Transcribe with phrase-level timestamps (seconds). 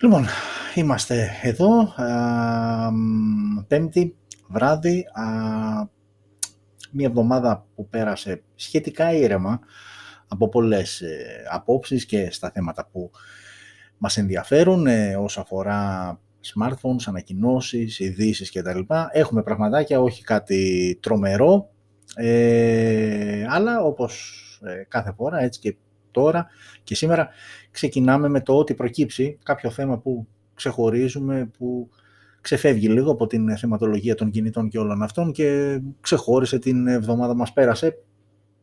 [0.00, 0.24] Λοιπόν,
[0.74, 2.92] είμαστε εδώ, α,
[3.66, 4.16] πέμπτη
[4.48, 5.24] βράδυ, α,
[6.90, 9.60] μια εβδομάδα που πέρασε σχετικά ήρεμα
[10.28, 13.10] από πολλές ε, απόψεις και στα θέματα που
[13.98, 16.20] μας ενδιαφέρουν ε, όσο αφορά
[16.54, 18.80] smartphones, ανακοινώσεις, ειδήσεις κτλ.
[19.12, 21.70] Έχουμε πραγματάκια, όχι κάτι τρομερό,
[22.14, 25.76] ε, αλλά όπως ε, κάθε φορά, έτσι και
[26.10, 26.46] τώρα
[26.84, 27.28] και σήμερα,
[27.70, 31.88] ξεκινάμε με το ότι προκύψει κάποιο θέμα που ξεχωρίζουμε, που
[32.40, 37.52] ξεφεύγει λίγο από την θεματολογία των κινητών και όλων αυτών και ξεχώρισε την εβδομάδα μας
[37.52, 37.98] πέρασε.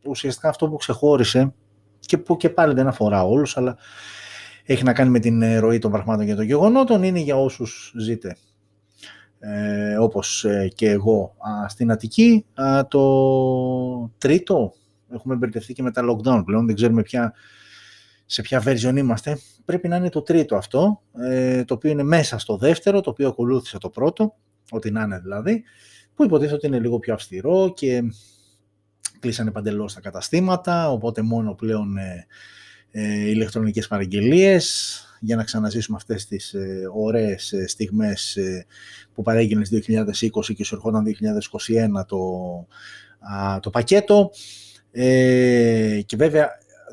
[0.06, 1.54] Ουσιαστικά αυτό που ξεχώρισε
[2.00, 3.76] και που και πάλι δεν αφορά όλους, αλλά
[4.64, 8.36] έχει να κάνει με την ροή των πραγμάτων και των γεγονότων, είναι για όσους ζείτε
[9.38, 11.34] ε, όπως ε, και εγώ
[11.68, 12.44] στην Αττική.
[12.88, 14.72] το τρίτο,
[15.10, 17.32] έχουμε μπερδευτεί και με τα lockdown πλέον, δεν ξέρουμε πια
[18.26, 19.38] σε ποια version είμαστε.
[19.64, 23.28] Πρέπει να είναι το τρίτο αυτό, ε, το οποίο είναι μέσα στο δεύτερο, το οποίο
[23.28, 24.34] ακολούθησε το πρώτο,
[24.70, 25.62] ό,τι να είναι δηλαδή,
[26.14, 28.02] που υποτίθεται ότι είναι λίγο πιο αυστηρό και
[29.18, 32.26] κλείσανε παντελώς τα καταστήματα, οπότε μόνο πλέον ε,
[32.90, 38.66] ε, ηλεκτρονικές παραγγελίες για να ξαναζήσουμε αυτές τις ε, ωραίες ε, στιγμές ε,
[39.14, 41.04] που παρέγγεινε το 2020 και σου ερχόταν
[42.00, 42.20] 2021 το,
[43.60, 44.30] το πακέτο
[44.98, 46.48] ε, και βέβαια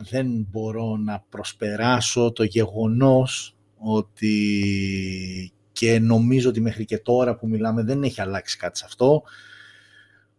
[0.10, 7.84] δεν μπορώ να προσπεράσω το γεγονός ότι και νομίζω ότι μέχρι και τώρα που μιλάμε
[7.84, 9.24] δεν έχει αλλάξει κάτι σε αυτό.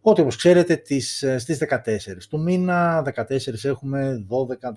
[0.01, 1.77] Ότι όπως ξέρετε τις, στις 14
[2.29, 4.73] του μήνα, 14 έχουμε 12,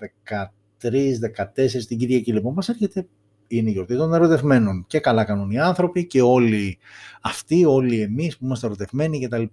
[0.80, 1.18] 13,
[1.56, 2.32] 14 την Κυριακή.
[2.32, 3.06] Λοιπόν μας έρχεται
[3.46, 4.84] είναι η γιορτή των ερωτευμένων.
[4.86, 6.78] Και καλά κάνουν οι άνθρωποι και όλοι
[7.22, 9.44] αυτοί, όλοι εμείς που είμαστε ερωτευμένοι κτλ.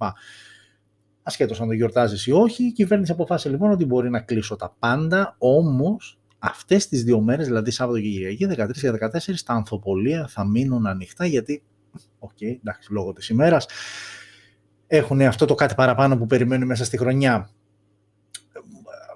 [1.27, 4.75] Ασχέτως αν το γιορτάζεις ή όχι, η κυβέρνηση αποφάσισε λοιπόν ότι μπορεί να κλείσω τα
[4.79, 10.27] πάντα, όμως αυτές τις δύο μέρες, δηλαδή Σάββατο και Κυριακή, 13 και 14, τα ανθοπωλεία
[10.27, 11.63] θα μείνουν ανοιχτά γιατί,
[12.19, 13.67] OK, okay, εντάξει, λόγω της ημέρας,
[14.87, 17.49] έχουν αυτό το κάτι παραπάνω που περιμένουν μέσα στη χρονιά.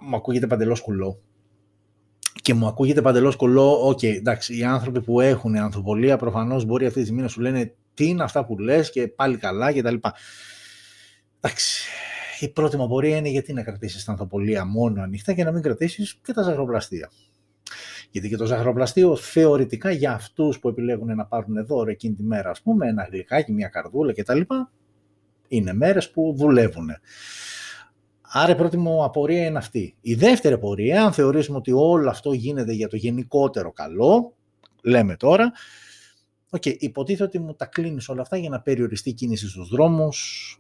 [0.02, 1.22] Μου ακούγεται παντελώς κουλό,
[2.42, 6.86] και μου ακούγεται παντελώς κουλό, OK, okay, εντάξει, οι άνθρωποι που έχουν ανθοπωλεία προφανώς μπορεί
[6.86, 9.96] αυτή τη στιγμή να σου λένε τι είναι αυτά που λες και πάλι καλά κτλ.
[11.40, 11.88] Εντάξει,
[12.40, 15.62] η πρώτη μου απορία είναι γιατί να κρατήσεις τα ανθοπωλεία μόνο ανοιχτά και να μην
[15.62, 17.12] κρατήσεις και τα ζαχαροπλαστεία.
[18.12, 22.50] Γιατί και το ζαχαροπλαστείο θεωρητικά για αυτούς που επιλέγουν να πάρουν δώρο εκείνη τη μέρα,
[22.50, 24.42] ας πούμε, ένα γλυκάκι, μια καρδούλα κτλ.
[25.48, 26.90] Είναι μέρες που δουλεύουν.
[28.22, 29.96] Άρα η πρώτη μου απορία είναι αυτή.
[30.02, 34.34] Η δεύτερη απορία, αν θεωρήσουμε ότι όλο αυτό γίνεται για το γενικότερο καλό,
[34.84, 35.52] λέμε τώρα,
[36.52, 39.70] OK, okay, υποτίθεται ότι μου τα κλείνεις όλα αυτά για να περιοριστεί η κίνηση στους
[39.70, 40.60] δρόμους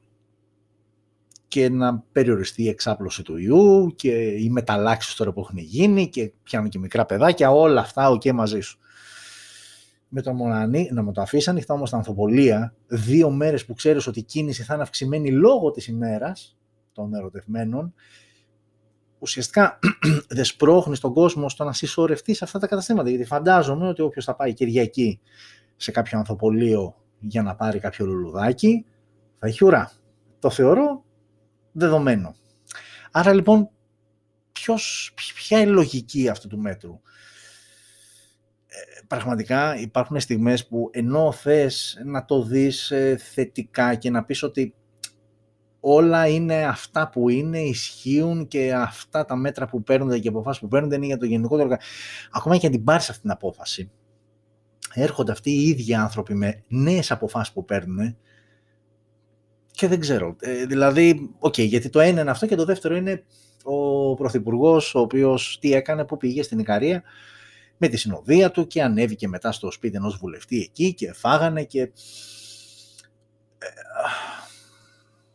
[1.49, 6.33] και να περιοριστεί η εξάπλωση του ιού και οι μεταλλάξεις τώρα που έχουν γίνει και
[6.43, 8.79] πιάνουν και μικρά παιδάκια, όλα αυτά OK okay, μαζί σου.
[10.07, 14.07] Με το μονανί, να μου το αφήσεις ανοιχτά όμως τα ανθοπολία, δύο μέρες που ξέρεις
[14.07, 16.57] ότι η κίνηση θα είναι αυξημένη λόγω της ημέρας,
[16.93, 17.93] των ερωτευμένων,
[19.19, 19.79] ουσιαστικά
[20.35, 23.09] δεν σπρώχνει τον κόσμο στο να συσσωρευτείς σε αυτά τα καταστήματα.
[23.09, 25.19] Γιατί φαντάζομαι ότι όποιος θα πάει Κυριακή
[25.75, 28.85] σε κάποιο ανθοπολείο για να πάρει κάποιο λουλουδάκι,
[29.39, 29.91] θα έχει ουρά.
[30.39, 31.03] Το θεωρώ
[31.79, 32.35] δεδομένο.
[33.11, 33.69] Άρα λοιπόν,
[34.51, 37.01] ποιος, ποια είναι η λογική αυτού του μέτρου;
[38.67, 44.43] Ε, πραγματικά υπάρχουν στιγμές που ενώ θες να το δεις ε, θετικά και να πεις
[44.43, 44.73] ότι
[45.79, 50.61] όλα είναι αυτά που είναι, ισχύουν και αυτά τα μέτρα που παίρνονται και οι αποφάσεις
[50.61, 51.77] που παίρνονται είναι για το γενικότερο.
[52.31, 53.91] Ακόμα και αν την πάρει αυτή την απόφαση,
[54.93, 58.17] έρχονται αυτοί οι ίδιοι άνθρωποι με νέες αποφάσεις που παίρνουν
[59.79, 60.35] και δεν ξέρω.
[60.39, 63.23] Ε, δηλαδή, OK, okay, γιατί το ένα είναι αυτό και το δεύτερο είναι
[63.63, 67.03] ο Πρωθυπουργός, ο οποίος τι έκανε, που πήγε στην Ικαρία
[67.77, 71.81] με τη συνοδεία του και ανέβηκε μετά στο σπίτι ενός βουλευτή εκεί και φάγανε και.
[71.81, 71.91] Ε,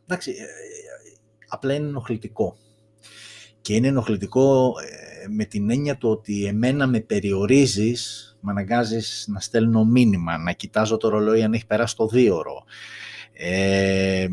[0.05, 0.45] εντάξει, ε,
[1.49, 2.57] απλά είναι ενοχλητικό.
[3.61, 9.41] Και είναι ενοχλητικό ε, με την έννοια του ότι εμένα με περιορίζεις, με αναγκάζεις να
[9.41, 12.65] στέλνω μήνυμα, να κοιτάζω το ρολόι αν έχει περάσει το δίωρο,
[13.37, 14.27] ε,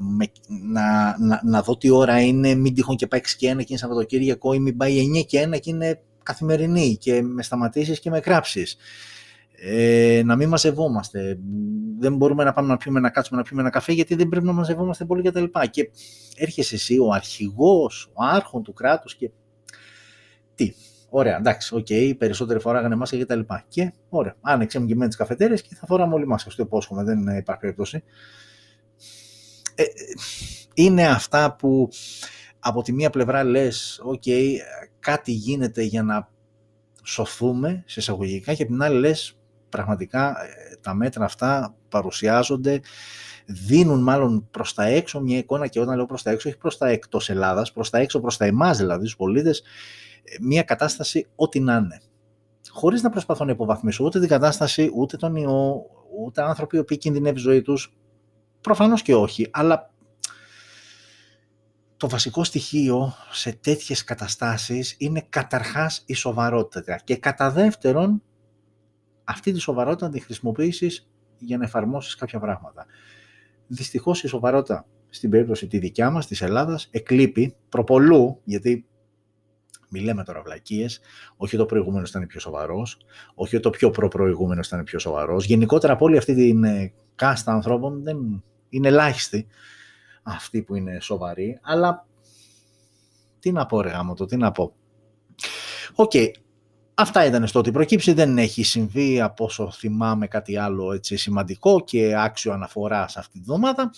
[0.00, 0.26] με,
[0.72, 3.64] να, να, να, δω τι ώρα είναι, μην τυχόν και πάει 6 και 1 και
[3.68, 8.10] είναι Σαββατοκύριακο ή μην πάει 9 και 1 και είναι καθημερινή και με σταματήσεις και
[8.10, 8.76] με κράψεις
[9.56, 11.38] ε, να μην μαζευόμαστε.
[11.98, 14.46] Δεν μπορούμε να πάμε να πιούμε, να κάτσουμε να πιούμε ένα καφέ γιατί δεν πρέπει
[14.46, 15.44] να μαζευόμαστε πολύ κτλ.
[15.44, 15.90] Και, και
[16.36, 19.30] έρχεσαι εσύ ο αρχηγός, ο άρχων του κράτους και
[20.54, 20.72] τι;
[21.16, 23.64] Ωραία, εντάξει, OK, okay, περισσότεροι φοράγανε μάσκα και τα λοιπά.
[23.68, 26.50] Και ωραία, άνοιξε και με τις καφετέριες και θα φοράμε όλοι μάσκα.
[26.50, 28.02] Στο υπόσχομαι, δεν υπάρχει περίπτωση.
[29.74, 29.84] Ε,
[30.74, 31.88] είναι αυτά που
[32.58, 34.56] από τη μία πλευρά λες, OK, okay,
[34.98, 36.28] κάτι γίνεται για να
[37.04, 39.38] σωθούμε σε εισαγωγικά και την άλλη λες
[39.68, 42.80] πραγματικά ε, τα μέτρα αυτά παρουσιάζονται
[43.46, 46.78] δίνουν μάλλον προς τα έξω μια εικόνα και όταν λέω προς τα έξω έχει προς
[46.78, 49.64] τα εκτός Ελλάδας, προς τα έξω, προς τα εμάς δηλαδή τους πολίτες ε,
[50.40, 52.00] μια κατάσταση ό,τι να είναι.
[52.68, 55.86] Χωρίς να προσπαθώ να υποβαθμίσω ούτε την κατάσταση, ούτε τον ιό,
[56.24, 57.96] ούτε άνθρωποι οι οποίοι κινδυνεύει η ζωή τους,
[58.60, 59.94] προφανώς και όχι, αλλά
[61.96, 68.22] το βασικό στοιχείο σε τέτοιες καταστάσεις είναι καταρχάς η σοβαρότητα και κατά δεύτερον
[69.24, 72.86] αυτή τη σοβαρότητα να τη χρησιμοποιήσεις για να εφαρμόσεις κάποια πράγματα.
[73.66, 78.86] Δυστυχώς η σοβαρότητα στην περίπτωση τη δικιά μας, της Ελλάδας, εκλείπει προπολού, γιατί
[79.98, 81.00] μιλάμε τώρα βλακίες,
[81.36, 82.96] όχι το προηγούμενος ήταν πιο σοβαρός,
[83.34, 85.44] όχι το πιο προπροηγούμενος ήταν πιο σοβαρός.
[85.44, 89.46] Γενικότερα από όλη αυτή την ε, κάστα ανθρώπων δεν είναι ελάχιστοι
[90.22, 92.06] αυτοί που είναι σοβαροί, αλλά
[93.38, 94.74] τι να πω ρε γαμώτο, τι να πω.
[95.94, 96.12] Οκ,
[96.94, 101.80] αυτά ήταν στο ότι προκύψει, δεν έχει συμβεί από όσο θυμάμαι κάτι άλλο έτσι σημαντικό
[101.80, 103.90] και άξιο αναφορά σε αυτή τη βδομάδα.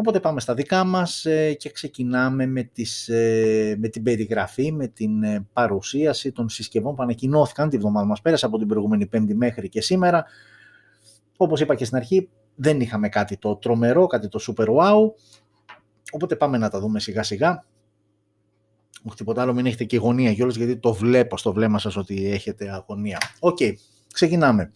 [0.00, 4.86] Οπότε πάμε στα δικά μας ε, και ξεκινάμε με, τις, ε, με την περιγραφή, με
[4.86, 9.34] την ε, παρουσίαση των συσκευών που ανακοινώθηκαν τη βδομάδα μας πέρασε από την προηγούμενη πέμπτη
[9.34, 10.24] μέχρι και σήμερα.
[11.36, 15.10] Όπως είπα και στην αρχή, δεν είχαμε κάτι το τρομερό, κάτι το super wow,
[16.12, 17.64] οπότε πάμε να τα δούμε σιγά σιγά.
[19.02, 22.30] Όχι τίποτα άλλο, μην έχετε και αγωνία κιόλας, γιατί το βλέπω στο βλέμμα σας ότι
[22.30, 23.18] έχετε αγωνία.
[23.40, 23.72] OK, okay,
[24.12, 24.72] ξεκινάμε.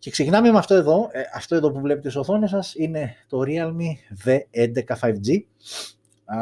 [0.00, 1.08] Και ξεκινάμε με αυτό εδώ.
[1.12, 5.42] Ε, αυτό εδώ που βλέπετε στις οθόνες σας είναι το Realme V11 5G.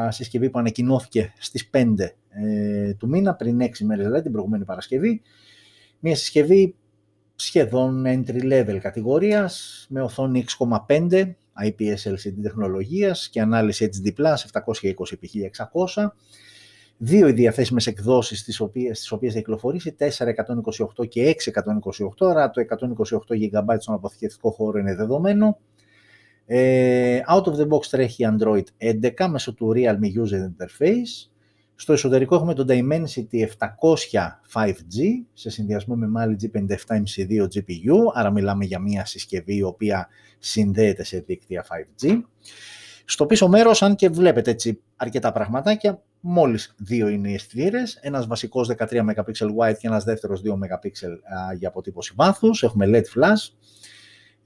[0.08, 5.22] συσκευή που ανακοινώθηκε στις 5 ε, του μήνα, πριν 6 μέρες δηλαδή, την προηγούμενη Παρασκευή.
[5.98, 6.74] Μια συσκευή
[7.34, 10.44] σχεδόν entry level κατηγορίας με οθόνη
[10.88, 11.34] 6,5
[11.64, 16.12] IPS LCD τεχνολογίας και ανάλυση HD+, 720x1600.
[17.00, 22.60] Δύο οι διαθέσιμες εκδόσεις τις οποίες, τις οποίες θα κυκλοφορήσει, 428 και 628, άρα το
[22.60, 25.58] 128 GB στον αποθηκευτικό χώρο είναι δεδομένο.
[26.46, 31.30] Ε, out of the box τρέχει Android 11 μέσω του Realme User Interface.
[31.74, 33.86] Στο εσωτερικό έχουμε το Dimensity 700
[34.54, 35.02] 5G
[35.32, 40.08] σε συνδυασμό με Mali G57MC2 GPU, άρα μιλάμε για μια συσκευή η οποία
[40.38, 42.20] συνδέεται σε δίκτυα 5G.
[43.04, 48.26] Στο πίσω μέρος, αν και βλέπετε έτσι αρκετά πραγματάκια, μόλις δύο είναι οι αισθητήρε, ένας
[48.26, 49.14] βασικός 13 MP
[49.58, 50.90] wide και ένας δεύτερος 2 MP
[51.58, 53.52] για αποτύπωση βάθους, έχουμε LED flash,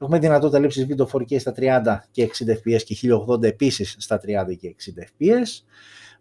[0.03, 2.97] Έχουμε δυνατότητα λήψης βίντεο 4K στα 30 και 60 fps και
[3.29, 5.65] 1080 επίσης στα 30 και 60 fps.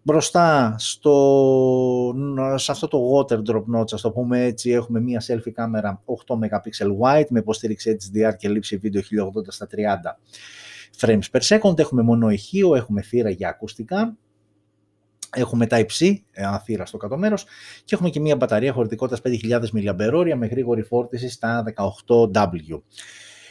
[0.03, 2.15] Μπροστά στο,
[2.55, 6.33] σε αυτό το water drop notch, ας το πούμε έτσι, έχουμε μία selfie κάμερα 8
[6.35, 9.05] MP wide με υποστήριξη HDR και λήψη βίντεο 1080
[9.47, 9.77] στα 30
[10.99, 11.79] frames per second.
[11.79, 14.17] Έχουμε μόνο ηχείο, έχουμε θύρα για ακουστικά.
[15.35, 16.15] Έχουμε Type-C,
[16.63, 17.45] θύρα στο κάτω μέρος
[17.85, 21.63] και έχουμε και μια μπαταρία χωρητικότητας 5.000 mAh με γρήγορη φόρτιση στα
[22.07, 22.81] 18W.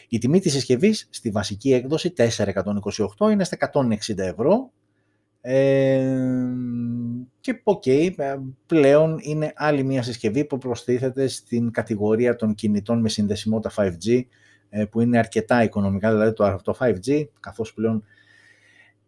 [0.09, 4.71] Η τιμή της συσκευής στη βασική έκδοση 428 είναι στα 160 ευρώ
[7.41, 7.87] και ok,
[8.17, 8.37] ε,
[8.67, 14.21] πλέον είναι άλλη μια συσκευή που προστίθεται στην κατηγορία των κινητών με συνδεσιμότητα 5G
[14.69, 18.05] ε, που είναι αρκετά οικονομικά, δηλαδή το 5G καθώς πλέον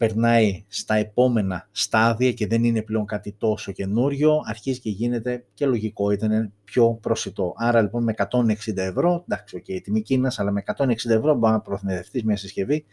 [0.03, 5.67] περνάει στα επόμενα στάδια και δεν είναι πλέον κάτι τόσο καινούριο, αρχίζει και γίνεται και
[5.67, 7.55] λογικό, ήταν πιο προσιτό.
[7.57, 11.61] Άρα λοιπόν με 160 ευρώ, εντάξει, okay, τιμή Κίνας, αλλά με 160 ευρώ μπορεί να
[11.61, 12.85] προθυνεδευτείς μια συσκευή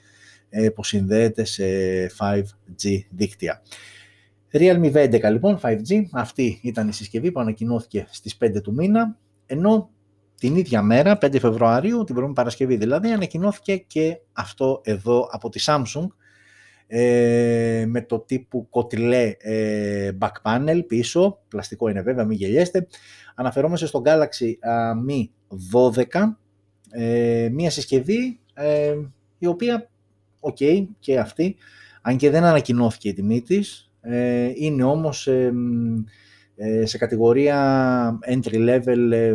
[0.50, 1.64] ε, που συνδέεται σε
[2.18, 3.62] 5G δίκτυα.
[4.52, 9.90] Realme V11 λοιπόν, 5G, αυτή ήταν η συσκευή που ανακοινώθηκε στις 5 του μήνα, ενώ
[10.40, 15.64] την ίδια μέρα, 5 Φεβρουαρίου, την προηγούμενη Παρασκευή δηλαδή, ανακοινώθηκε και αυτό εδώ από τη
[15.66, 16.08] Samsung,
[16.92, 22.88] ε, με το τύπου κοτιλέ ε, back panel πίσω, πλαστικό είναι βέβαια, μην γελιέστε.
[23.36, 24.54] Αναφερόμαστε στο Galaxy
[25.08, 25.24] Mi
[25.94, 26.04] 12,
[26.92, 28.96] ε, μια συσκευή ε,
[29.38, 29.90] η οποία
[30.40, 31.56] OK okay, και αυτή,
[32.02, 39.34] αν και δεν ανακοινώθηκε η τιμή της, ε, είναι όμως ε, σε κατηγορία entry level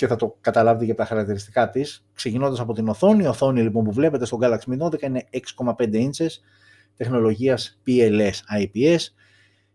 [0.00, 2.06] και θα το καταλάβετε για τα χαρακτηριστικά της.
[2.14, 5.24] Ξεκινώντας από την οθόνη, η οθόνη λοιπόν που βλέπετε στο Galaxy M12 είναι
[5.76, 6.28] 6,5 inches
[6.96, 8.96] τεχνολογίας PLS IPS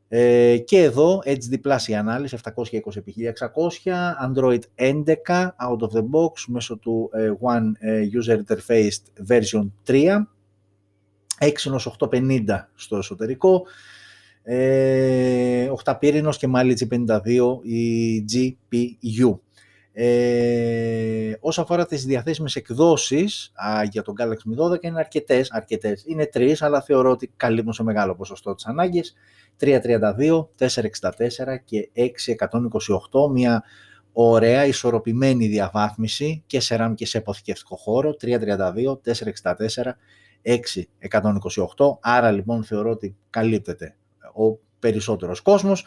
[0.08, 3.91] ες, και εδώ HD Plus η ανάλυση 720x1600,
[4.27, 5.03] Android 11
[5.70, 10.17] out of the box μέσω του ε, One ε, User Interface version 3,
[11.39, 13.65] Exynos 850 στο εσωτερικό,
[14.44, 17.20] ε, 8 πύρινος και Mali G52
[17.63, 19.39] η GPU.
[19.98, 26.04] Ε, όσο αφορά τις διαθέσιμες εκδόσεις α, για τον Galaxy M12 είναι αρκετές, αρκετές.
[26.06, 29.16] Είναι τρεις, αλλά θεωρώ ότι καλύπτουν σε μεγάλο ποσοστό τις ανάγκες.
[29.60, 33.64] 332, 464 και 628, μια
[34.12, 39.98] ωραία ισορροπημένη διαβάθμιση και σε RAM και σε αποθηκευτικό χώρο, 332, 464,
[40.42, 43.96] 628, άρα λοιπόν θεωρώ ότι καλύπτεται
[44.36, 45.86] ο περισσότερος κόσμος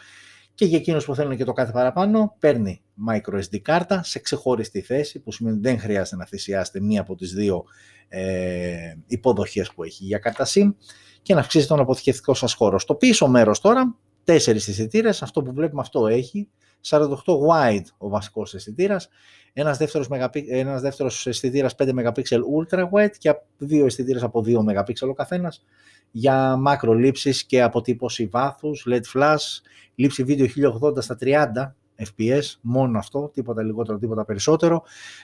[0.59, 5.19] και για εκείνους που θέλουν και το κάθε παραπάνω παίρνει microSD κάρτα σε ξεχωριστή θέση
[5.19, 7.63] που σημαίνει ότι δεν χρειάζεται να θυσιάσετε μία από τις δύο
[8.07, 10.73] ε, υποδοχές που έχει για κάρτα SIM
[11.21, 12.79] και να αυξήσει τον αποθηκευτικό σας χώρο.
[12.79, 16.49] Στο πίσω μέρος τώρα, τέσσερις αισθητήρε, αυτό που βλέπουμε αυτό έχει,
[16.81, 17.09] 48
[17.49, 19.09] wide ο βασικός αισθητήρας,
[19.53, 20.07] ένας δεύτερος,
[20.49, 22.21] ένας δεύτερος αισθητήρας 5 MP
[22.59, 25.63] ultra wide και δύο αισθητήρες από 2 MP ο καθένας
[26.11, 29.61] για μακρολήψεις και αποτύπωση βάθους, LED flash,
[29.95, 34.83] λήψη βίντεο 1080 στα 30 fps, μόνο αυτό, τίποτα λιγότερο, τίποτα περισσότερο.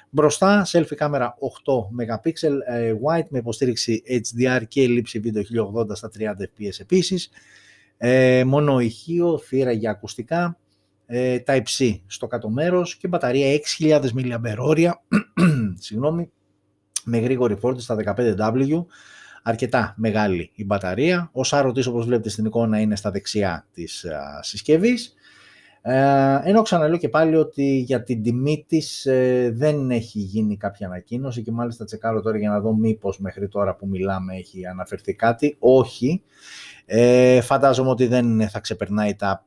[0.09, 2.31] Μπροστά, selfie κάμερα 8 MP
[2.65, 5.43] ε, wide με υποστήριξη HDR και λήψη βίντεο
[5.73, 7.29] 1080 στα 30 fps επίσης.
[7.97, 10.57] Ε, μόνο ηχείο, θύρα για ακουστικά,
[11.05, 14.91] ε, Type-C στο κάτω μέρος και μπαταρία 6.000 mAh,
[15.79, 16.31] συγγνώμη,
[17.03, 18.85] με γρήγορη φόρτιση στα 15W,
[19.43, 21.29] αρκετά μεγάλη η μπαταρία.
[21.31, 25.13] Ο σάρωτης όπως βλέπετε στην εικόνα είναι στα δεξιά της α, συσκευής.
[25.81, 30.87] Ε, ενώ ξαναλέω και πάλι ότι για την τιμή της ε, δεν έχει γίνει κάποια
[30.87, 35.13] ανακοίνωση και μάλιστα τσεκάρω τώρα για να δω μήπως μέχρι τώρα που μιλάμε έχει αναφερθεί
[35.13, 35.55] κάτι.
[35.59, 36.21] Όχι.
[36.85, 39.45] Ε, φαντάζομαι ότι δεν θα ξεπερνάει τα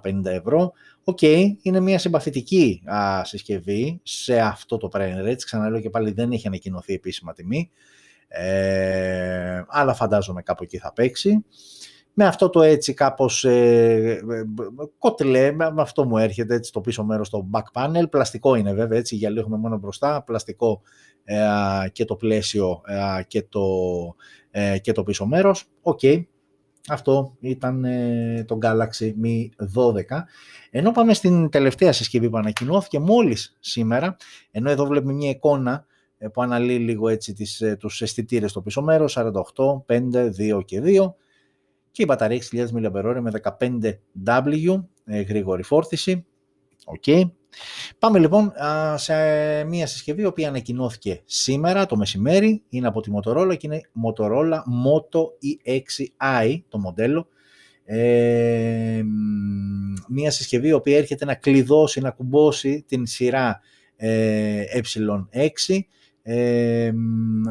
[0.00, 0.72] 200-250 ευρώ.
[1.04, 5.42] OK, okay, είναι μια συμπαθητική α, συσκευή σε αυτό το price range.
[5.44, 7.70] Ξαναλέω και πάλι δεν έχει ανακοινωθεί επίσημα τιμή.
[8.28, 11.44] Ε, αλλά φαντάζομαι κάπου εκεί θα παίξει.
[12.14, 14.44] Με αυτό το έτσι κάπως ε, ε
[14.98, 18.98] κοτλέ, με αυτό μου έρχεται έτσι το πίσω μέρος το back panel, πλαστικό είναι βέβαια
[18.98, 20.82] έτσι, γυαλί έχουμε μόνο μπροστά, πλαστικό
[21.24, 21.36] ε,
[21.92, 23.64] και το πλαίσιο ε, και, το,
[24.80, 25.64] και το πίσω μέρος.
[25.82, 26.22] OK, okay.
[26.92, 27.84] Αυτό ήταν
[28.46, 29.92] το Galaxy M12.
[30.70, 34.16] Ενώ πάμε στην τελευταία συσκευή που ανακοινώθηκε μόλις σήμερα,
[34.50, 35.86] ενώ εδώ βλέπουμε μια εικόνα
[36.18, 40.64] ε, που αναλύει λίγο έτσι τις, ε, τους αισθητήρες στο πίσω μέρος, 48, 5, 2
[40.64, 41.14] και 2
[41.90, 43.30] και η μπαταρία 6.000 mAh με
[44.24, 46.26] 15W ε, γρήγορη φόρτιση.
[46.84, 47.30] Okay.
[47.98, 48.52] Πάμε λοιπόν
[48.94, 49.14] σε
[49.64, 54.56] μια συσκευή η οποία ανακοινώθηκε σήμερα το μεσημέρι, είναι από τη Motorola και είναι Motorola
[54.56, 55.22] Moto
[55.66, 57.28] E6i το μοντέλο.
[57.84, 59.02] Ε,
[60.08, 63.60] μια συσκευή η οποία έρχεται να κλειδώσει, να κουμπώσει την σειρά
[63.96, 65.78] ε, ε6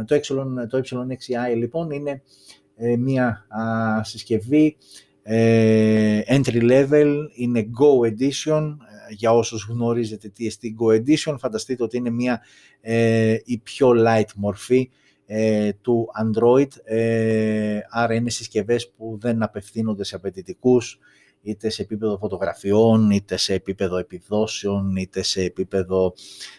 [0.06, 0.22] το, ε,
[0.70, 2.22] το ε6i λοιπόν είναι
[2.75, 3.48] ε, μια
[4.01, 4.77] συσκευή
[5.24, 8.77] ε, entry level, είναι Go Edition.
[9.09, 12.41] Για όσους γνωρίζετε τι είναι Go Edition, φανταστείτε ότι είναι μια
[13.45, 14.89] η πιο light μορφή
[15.81, 16.67] του Android,
[17.89, 20.99] άρα είναι συσκευές που δεν απευθύνονται σε απαιτητικούς,
[21.41, 26.13] είτε σε επίπεδο φωτογραφιών, είτε σε επίπεδο επιδόσεων, είτε σε επίπεδο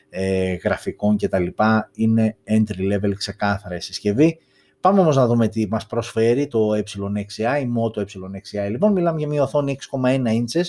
[0.08, 1.46] ε, γραφικών κτλ.
[1.94, 4.38] Είναι entry level ξεκάθαρα η συσκευή.
[4.80, 8.70] Πάμε όμως να δούμε τι μας προσφέρει το ε6i, η Moto ε6i.
[8.70, 10.66] Λοιπόν, μιλάμε για μια οθόνη 6,1 inches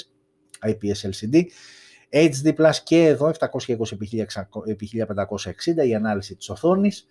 [0.66, 1.44] IPS LCD,
[2.12, 7.08] HD Plus και εδώ 720x1560 η ανάλυση της οθόνης,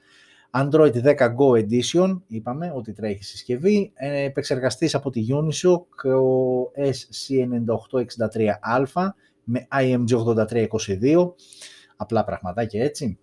[0.50, 9.14] Android 10 Go Edition, είπαμε ότι τρέχει συσκευή, ε, επεξεργαστής από τη Unisoc, ο SC9863α
[9.44, 11.32] με IMG8322,
[11.96, 13.18] απλά πραγματάκια έτσι.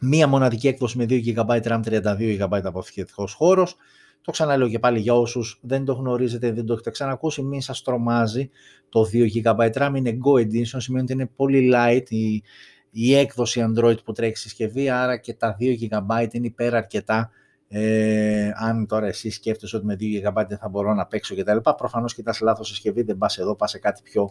[0.00, 3.76] Μία μοναδική έκδοση με 2 GB RAM, 32 GB αποθηκευτικός χώρος.
[4.24, 7.82] Το ξαναλέω και πάλι για όσους δεν το γνωρίζετε, δεν το έχετε ξανακούσει, μην σας
[7.82, 8.50] τρομάζει
[8.88, 12.42] το 2 GB RAM, είναι Go Edition, σημαίνει ότι είναι πολύ light η,
[12.90, 17.30] η έκδοση Android που τρέχει συσκευή, άρα και τα 2 GB είναι υπέρα αρκετά.
[17.68, 21.56] Ε, αν τώρα εσύ σκέφτεσαι ότι με 2 GB δεν θα μπορώ να παίξω κτλ.
[21.76, 24.30] Προφανώς κοιτάς λάθος συσκευή, δεν πας εδώ, πας σε κάτι πιο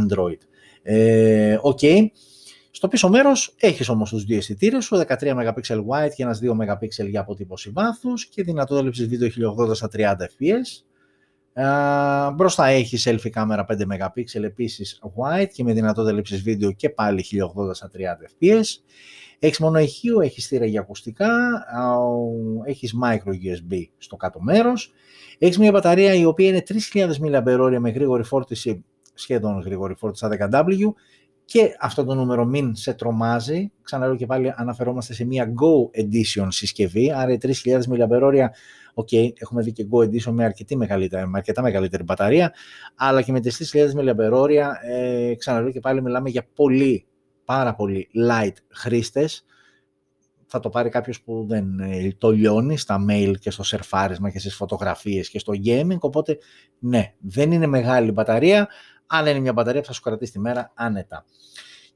[0.00, 0.38] Android.
[0.82, 2.06] Ε, okay.
[2.70, 5.52] Στο πίσω μέρος έχεις όμως τους δύο αισθητήρες σου, 13 MP
[5.88, 9.28] wide και ένας 2 MP για αποτύπωση βάθους και δυνατότητα λήψη βίντεο
[9.68, 10.84] 1080 στα 30 fps.
[11.54, 16.90] Uh, μπροστά έχεις selfie κάμερα 5 MP επίσης wide και με δυνατότητα λήψη βίντεο και
[16.90, 17.24] πάλι
[17.66, 18.64] 1080 στα 30 fps.
[19.38, 21.28] Έχεις μόνο ηχείο, έχεις στήρα για ακουστικά,
[21.78, 24.92] uh, έχεις micro USB στο κάτω μέρος.
[25.38, 26.62] Έχεις μια μπαταρία η οποία είναι
[26.92, 28.84] 3000 mAh με γρήγορη φόρτιση,
[29.14, 30.92] σχεδόν γρήγορη φόρτιση στα 10W
[31.50, 33.72] και αυτό το νούμερο μην σε τρομάζει.
[33.82, 38.46] Ξαναλέω και πάλι αναφερόμαστε σε μια Go Edition συσκευή, άρα οι 3.000 mAh,
[38.94, 42.52] ok, έχουμε δει και Go Edition με, αρκετή μεγαλύτερη, με αρκετά μεγαλύτερη μπαταρία,
[42.94, 44.48] αλλά και με τις 3.000 mAh,
[44.90, 47.06] ε, ξαναλέω και πάλι μιλάμε για πολύ
[47.44, 49.44] πάρα πολύ light χρήστες,
[50.46, 54.38] θα το πάρει κάποιος που δεν ε, το λιώνει στα mail και στο σερφάρισμα και
[54.38, 56.38] στις φωτογραφίες και στο gaming, οπότε
[56.78, 58.68] ναι, δεν είναι μεγάλη μπαταρία,
[59.12, 61.24] αλλά είναι μια μπαταρία που θα σου κρατήσει τη μέρα άνετα.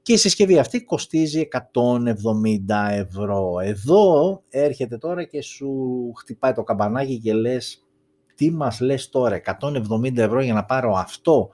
[0.02, 1.58] Και η συσκευή αυτή κοστίζει 170
[2.90, 3.58] ευρώ.
[3.62, 7.84] Εδώ έρχεται τώρα και σου χτυπάει το καμπανάκι και λες
[8.34, 11.50] τι μας λες τώρα, 170 ευρώ για να πάρω αυτό,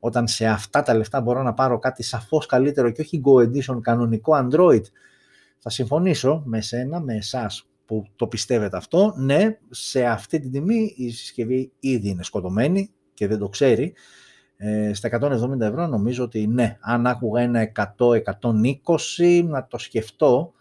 [0.00, 3.80] όταν σε αυτά τα λεφτά μπορώ να πάρω κάτι σαφώς καλύτερο και όχι Go Edition
[3.80, 4.82] κανονικό Android.
[5.58, 9.14] Θα συμφωνήσω με σένα, με εσάς που το πιστεύετε αυτό.
[9.16, 13.94] Ναι, σε αυτή την τιμή η συσκευή ήδη είναι σκοτωμένη και δεν το ξέρει.
[14.56, 20.52] Ε, στα 170 ευρώ νομίζω ότι ναι, αν άκουγα ένα 100-120 να το σκεφτώ,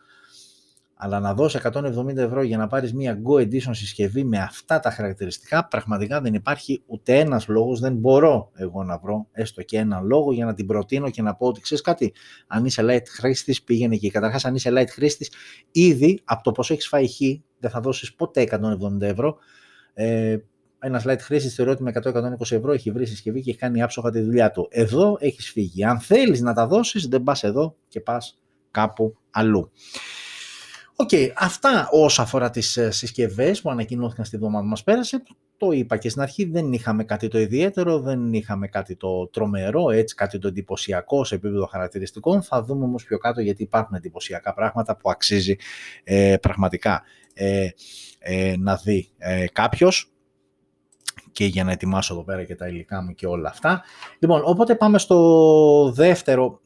[0.97, 4.91] αλλά να δώσω 170 ευρώ για να πάρεις μια Go Edition συσκευή με αυτά τα
[4.91, 10.05] χαρακτηριστικά, πραγματικά δεν υπάρχει ούτε ένας λόγος, δεν μπορώ εγώ να βρω έστω και έναν
[10.05, 12.13] λόγο για να την προτείνω και να πω ότι ξέρεις κάτι,
[12.47, 14.09] αν είσαι light χρήστης πήγαινε εκεί.
[14.09, 15.31] Καταρχάς αν είσαι light χρήστης,
[15.71, 17.19] ήδη από το πόσο έχεις φάει χ,
[17.59, 19.37] δεν θα δώσεις ποτέ 170 ευρώ,
[19.93, 20.37] ε,
[20.79, 24.11] ένα light χρήσης θεωρώ ότι με 100-120 ευρώ έχει βρει συσκευή και έχει κάνει άψογα
[24.11, 24.67] τη δουλειά του.
[24.71, 25.83] Εδώ έχεις φύγει.
[25.83, 28.39] Αν θέλεις να τα δώσεις, δεν πας εδώ και πας
[28.71, 29.71] κάπου αλλού.
[30.97, 35.23] OK, okay, αυτά όσα αφορά τις ε, συσκευές που ανακοινώθηκαν στη βδομάδα μας πέρασε.
[35.57, 39.89] Το είπα και στην αρχή, δεν είχαμε κάτι το ιδιαίτερο, δεν είχαμε κάτι το τρομερό,
[39.89, 42.41] έτσι κάτι το εντυπωσιακό σε επίπεδο χαρακτηριστικών.
[42.41, 45.55] Θα δούμε όμως πιο κάτω γιατί υπάρχουν εντυπωσιακά πράγματα που αξίζει
[46.03, 47.03] ε, πραγματικά
[47.33, 47.67] ε,
[48.19, 50.14] ε, να δει ε, κάποιος
[51.35, 53.83] και για να ετοιμάσω εδώ πέρα και τα υλικά μου και όλα αυτά.
[54.19, 56.61] Λοιπόν, οπότε πάμε στο δεύτερο,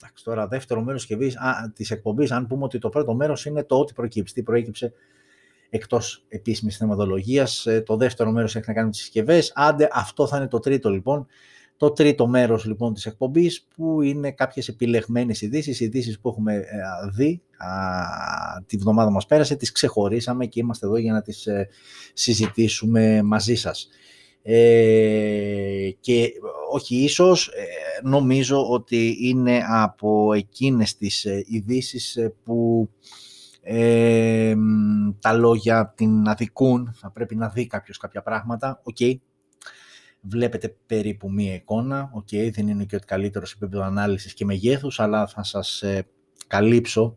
[0.00, 1.36] εντάξει, τώρα δεύτερο μέρος της,
[1.74, 4.92] της εκπομπής, αν πούμε ότι το πρώτο μέρος είναι το ότι προκύψει, τι προέκυψε
[5.70, 10.26] εκτός επίσημης θεματολογίας, ε, το δεύτερο μέρος έχει να κάνει με τις συσκευές, άντε αυτό
[10.26, 11.26] θα είναι το τρίτο λοιπόν,
[11.82, 16.62] το τρίτο μέρος λοιπόν της εκπομπής που είναι κάποιες επιλεγμένες ειδήσεις, ειδήσεις που έχουμε ε,
[17.12, 17.42] δει.
[17.56, 17.68] Α,
[18.66, 21.68] τη βδομάδα μας πέρασε, τις ξεχωρίσαμε και είμαστε εδώ για να τις ε,
[22.12, 23.88] συζητήσουμε μαζί σας.
[24.42, 26.32] Ε, και
[26.72, 32.88] όχι ίσως, ε, νομίζω ότι είναι από εκείνες τις ε, ειδήσεις που
[35.18, 38.96] τα λόγια την αδικούν, θα πρέπει να δει κάποιος κάποια πράγματα, οκ,
[40.22, 45.00] βλέπετε περίπου μία εικόνα, οκ, δεν είναι και ότι καλύτερος σε επίπεδο ανάλυσης και μεγέθους,
[45.00, 45.84] αλλά θα σας
[46.46, 47.16] καλύψω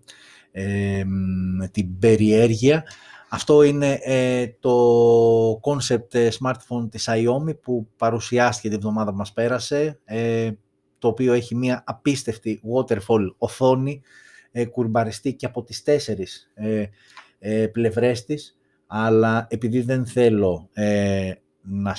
[1.72, 2.84] την περιέργεια.
[3.30, 9.34] Αυτό είναι ε, το concept ε, smartphone της Xiaomi που παρουσιάστηκε την εβδομάδα που μας
[9.34, 10.52] πέρασε, ε,
[11.00, 14.02] το οποίο έχει μια απίστευτη waterfall οθόνη,
[14.52, 16.86] ε, κουρμπαριστή και από τις τέσσερις ε,
[17.40, 20.70] ε, πλευρές της, αλλά επειδή δεν θέλω
[21.62, 21.96] να,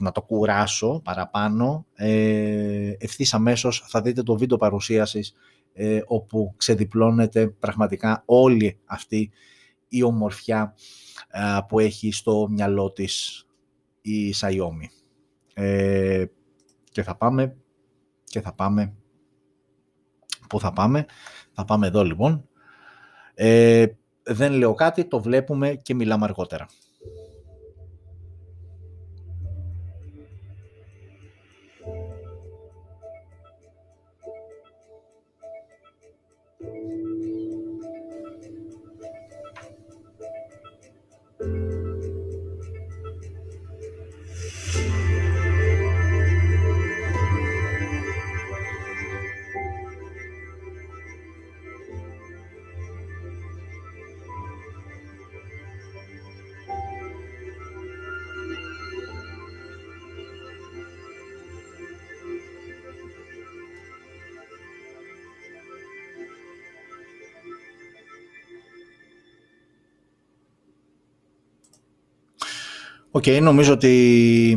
[0.00, 5.34] να το κουράσω παραπάνω, ε, ευθύς αμέσως θα δείτε το βίντεο παρουσίασης
[6.06, 9.30] όπου ξεδιπλώνεται πραγματικά όλη αυτή
[9.88, 10.74] η ομορφιά
[11.68, 13.46] που έχει στο μυαλό της
[14.06, 14.88] η Xiaomi.
[15.54, 16.24] Ε,
[16.90, 17.56] και θα πάμε,
[18.24, 18.94] και θα πάμε,
[20.48, 21.06] πού θα πάμε,
[21.52, 22.48] θα πάμε εδώ λοιπόν.
[23.34, 23.86] Ε,
[24.22, 26.68] δεν λέω κάτι, το βλέπουμε και μιλάμε αργότερα.
[73.26, 74.56] Okay, νομίζω ότι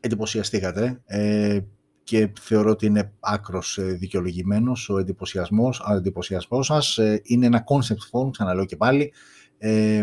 [0.00, 1.60] εντυπωσιαστήκατε ε,
[2.04, 6.98] και θεωρώ ότι είναι άκρος ε, δικαιολογημένος ο εντυπωσιασμός, ο εντυπωσιασμός σας.
[6.98, 9.12] Ε, είναι ένα concept phone, ξαναλέω και πάλι.
[9.58, 10.02] Ε,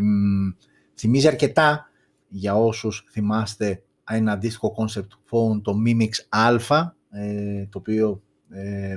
[0.96, 1.90] θυμίζει αρκετά
[2.28, 8.96] για όσους θυμάστε ένα αντίστοιχο concept phone, το Mimix Alpha, ε, το οποίο ε,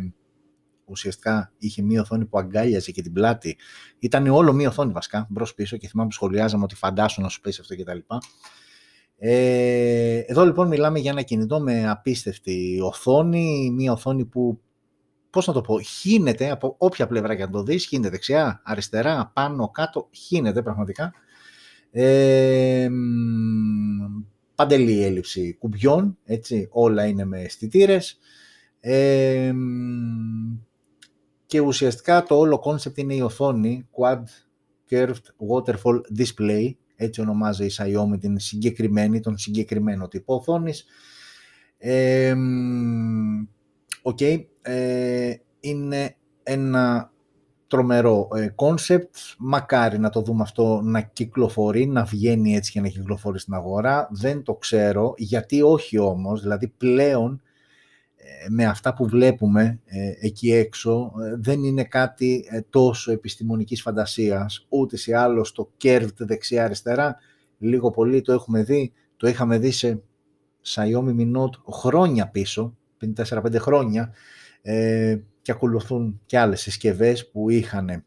[0.93, 3.57] ουσιαστικά είχε μία οθόνη που αγκάλιαζε και την πλάτη.
[3.99, 7.41] Ήταν όλο μία οθόνη βασικά, μπρος πίσω και θυμάμαι που σχολιάζαμε ότι φαντάσου να σου
[7.41, 7.99] πέσει αυτό κτλ.
[9.25, 14.61] Ε, εδώ λοιπόν μιλάμε για ένα κινητό με απίστευτη οθόνη, μία οθόνη που,
[15.31, 19.31] πώς να το πω, χύνεται από όποια πλευρά και να το δεις, χύνεται δεξιά, αριστερά,
[19.35, 21.13] πάνω, κάτω, χύνεται πραγματικά.
[21.91, 22.89] Ε,
[24.55, 28.19] παντελή έλλειψη κουμπιών, έτσι, όλα είναι με αισθητήρες.
[28.81, 29.53] Ε,
[31.53, 34.23] και ουσιαστικά το όλο concept είναι η οθόνη Quad
[34.91, 40.85] Curved Waterfall Display, έτσι ονομάζει η Xiaomi την συγκεκριμένη, τον συγκεκριμένο τύπο οθόνης.
[41.79, 42.35] Ε,
[44.03, 47.13] okay, ε, είναι ένα
[47.67, 49.17] τρομερό concept.
[49.39, 54.09] Μακάρι να το δούμε αυτό να κυκλοφορεί, να βγαίνει έτσι και να κυκλοφορεί στην αγορά.
[54.11, 56.41] Δεν το ξέρω, γιατί όχι όμως.
[56.41, 57.52] Δηλαδή πλέον ε,
[58.49, 64.67] με αυτά που βλέπουμε ε, εκεί έξω ε, δεν είναι κάτι τόσο επιστημονικής φαντασίας.
[64.69, 67.17] Ούτως ή άλλως το curved δεξιά-αριστερά.
[67.59, 68.93] Λίγο πολύ το έχουμε δει.
[69.17, 70.03] Το είχαμε δει σε
[70.75, 72.77] Xiaomi Mi Note χρόνια πίσω,
[73.25, 74.13] 54-5 χρόνια
[75.43, 78.05] και ακολουθούν και άλλες συσκευές που είχαν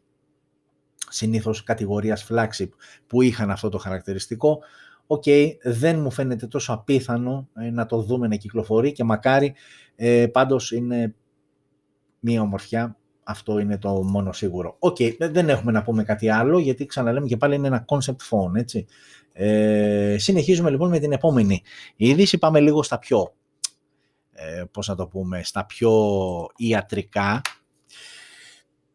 [1.08, 2.68] συνήθως κατηγορίας flagship
[3.06, 4.58] που είχαν αυτό το χαρακτηριστικό.
[5.06, 9.54] OK, okay, δεν μου φαίνεται τόσο απίθανο ε, να το δούμε να κυκλοφορεί και μακάρι
[9.96, 11.14] ε, πάντως είναι
[12.20, 12.96] μία ομορφιά.
[13.28, 14.76] Αυτό είναι το μόνο σίγουρο.
[14.78, 18.28] OK, okay, δεν έχουμε να πούμε κάτι άλλο γιατί ξαναλέμε και πάλι είναι ένα concept
[18.30, 18.86] phone, έτσι.
[19.32, 21.62] Ε, συνεχίζουμε λοιπόν με την επόμενη
[21.96, 22.38] είδηση.
[22.38, 23.34] Πάμε λίγο στα πιο
[24.32, 25.92] ε, πώς να το πούμε, στα πιο
[26.56, 27.40] ιατρικά.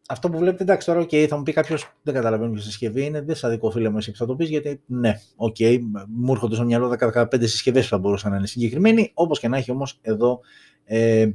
[0.08, 3.20] Αυτό που βλέπετε, εντάξει, τώρα okay, θα μου πει κάποιος, δεν καταλαβαίνω ποια συσκευή είναι,
[3.20, 6.32] δεν σ' αδικώ φίλε μου, εσύ που θα το πεις, γιατί ναι, OK, okay, μου
[6.32, 9.10] έρχονται στο μυαλό 15 συσκευές που θα μπορούσαν να είναι συγκεκριμένοι.
[9.14, 10.40] Όπως και να έχει όμως, εδώ
[10.84, 11.28] ε,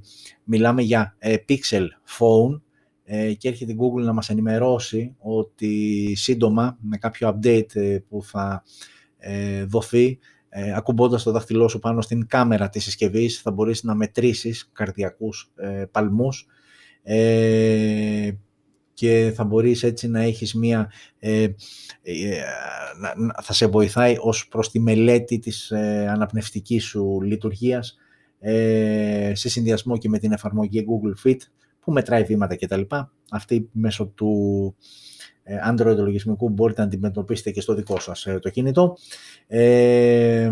[0.44, 1.86] μιλάμε για ε, Pixel
[2.18, 2.62] Phone
[3.04, 8.24] ε, και έρχεται η Google να μας ενημερώσει ότι σύντομα με κάποιο update ε, που
[8.24, 8.64] θα
[9.18, 13.96] ε, δοθεί ε, ακουμπώντας το δάχτυλό σου πάνω στην κάμερα της συσκευής θα μπορείς να
[13.96, 16.48] μετρήσεις καρδιακούς ε, παλμούς
[17.04, 18.32] ε,
[18.98, 21.44] και θα μπορείς έτσι να έχεις μία, ε,
[22.02, 22.42] ε
[23.44, 27.98] θα σε βοηθάει ως προς τη μελέτη της ε, αναπνευστικής σου λειτουργίας
[29.34, 31.38] σε συνδυασμό και με την εφαρμογή Google Fit
[31.80, 32.82] που μετράει βήματα κτλ.
[33.32, 34.76] Αυτή μέσω του
[35.70, 38.98] Android λογισμικού μπορείτε να αντιμετωπίσετε και στο δικό σας το κινητό.
[39.48, 40.52] Ε,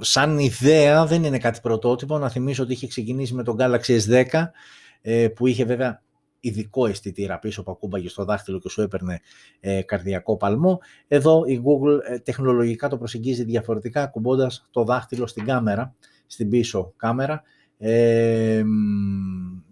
[0.00, 2.18] σαν ιδέα δεν είναι κάτι πρωτότυπο.
[2.18, 4.48] Να θυμίσω ότι είχε ξεκινήσει με τον Galaxy S10 ε,
[5.34, 6.02] που είχε βέβαια
[6.40, 9.20] ειδικό αισθητήρα πίσω που ακούμπαγε στο δάχτυλο και σου έπαιρνε
[9.60, 10.80] ε, καρδιακό παλμό.
[11.08, 15.94] Εδώ η Google ε, τεχνολογικά το προσεγγίζει διαφορετικά ακουμπώντας το δάχτυλο στην κάμερα,
[16.26, 17.42] στην πίσω κάμερα.
[17.78, 18.62] Ε,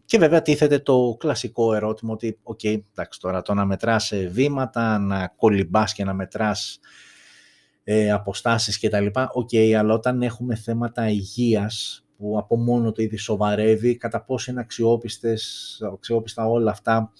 [0.04, 4.26] και βέβαια τίθεται το κλασικό ερώτημα ότι, OK, okay, εντάξει τώρα το να μετράς ε,
[4.26, 6.80] βήματα, να κολυμπάς και να μετράς
[7.84, 9.06] ε, αποστάσεις κτλ.
[9.33, 14.50] OK, okay, αλλά όταν έχουμε θέματα υγείας που από μόνο του ήδη σοβαρεύει, κατά πόσο
[14.50, 17.12] είναι αξιόπιστες, αξιόπιστα όλα αυτά,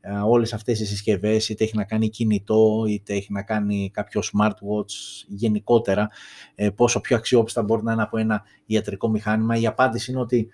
[0.00, 4.20] ε, όλες αυτές οι συσκευές, είτε έχει να κάνει κινητό, είτε έχει να κάνει κάποιο
[4.20, 6.08] smartwatch γενικότερα,
[6.54, 9.56] ε, πόσο πιο αξιόπιστα μπορεί να είναι από ένα ιατρικό μηχάνημα.
[9.56, 10.48] Η απάντηση είναι ότι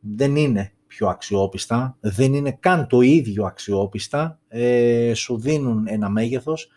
[0.00, 6.70] δεν είναι πιο αξιόπιστα, δεν είναι καν το ίδιο αξιόπιστα, ε, σου δίνουν ένα μέγεθος,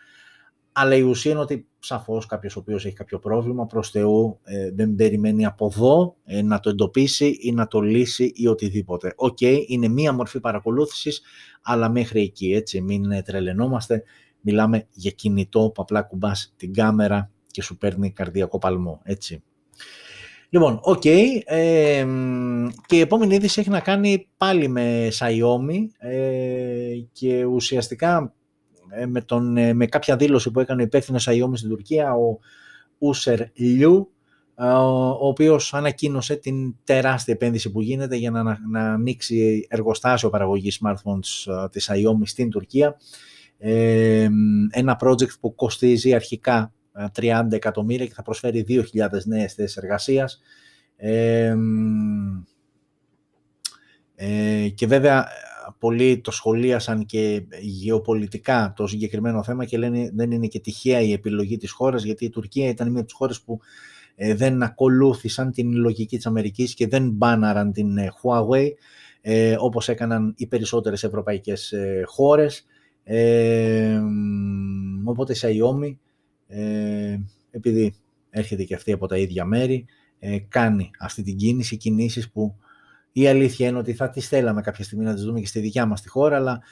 [0.72, 4.70] αλλά η ουσία είναι ότι σαφώς κάποιος ο οποίος έχει κάποιο πρόβλημα προς Θεού ε,
[4.70, 9.12] δεν περιμένει από εδώ ε, να το εντοπίσει ή να το λύσει ή οτιδήποτε.
[9.16, 11.22] Οκ, είναι μία μορφή παρακολούθησης,
[11.62, 14.02] αλλά μέχρι εκεί, έτσι, μην τρελαινόμαστε.
[14.40, 19.42] Μιλάμε για κινητό που απλά ακουμπάς την κάμερα και σου παίρνει καρδιακό παλμό, έτσι.
[20.52, 21.00] Λοιπόν, οκ.
[21.00, 28.39] και η επόμενη είδηση έχει να κάνει πάλι με Xiaomi ε, και ουσιαστικά ε,
[29.08, 32.38] με, τον, ε, με κάποια δήλωση που έκανε ο υπεύθυνος Xiaomi στην Τουρκία, ο
[32.98, 34.12] Ούσερ Λιού,
[35.20, 41.68] ο οποίος ανακοίνωσε την τεράστια επένδυση που γίνεται για να, να ανοίξει εργοστάσιο παραγωγής smartphones
[41.70, 42.96] της Xiaomi στην Τουρκία.
[44.70, 46.72] ένα project που κοστίζει αρχικά
[47.20, 48.82] 30 εκατομμύρια και θα προσφέρει 2.000
[49.24, 50.40] νέες θέσεις εργασίας.
[54.22, 55.28] Ε, και βέβαια
[55.78, 61.12] πολλοί το σχολίασαν και γεωπολιτικά το συγκεκριμένο θέμα και λένε δεν είναι και τυχαία η
[61.12, 63.60] επιλογή της χώρας γιατί η Τουρκία ήταν μια από τις χώρες που
[64.14, 68.68] ε, δεν ακολούθησαν την λογική της Αμερικής και δεν μπάναραν την ε, Huawei
[69.20, 72.66] ε, όπως έκαναν οι περισσότερες ευρωπαϊκές ε, χώρες.
[73.04, 74.00] Ε,
[75.04, 75.96] οπότε Xiaomi
[76.46, 77.18] ε,
[77.50, 77.94] επειδή
[78.30, 79.86] έρχεται και αυτή από τα ίδια μέρη,
[80.18, 82.54] ε, κάνει αυτή την κίνηση, κινήσεις που
[83.12, 85.86] η αλήθεια είναι ότι θα τις θέλαμε κάποια στιγμή να τις δούμε και στη δικιά
[85.86, 86.62] μας τη χώρα, αλλά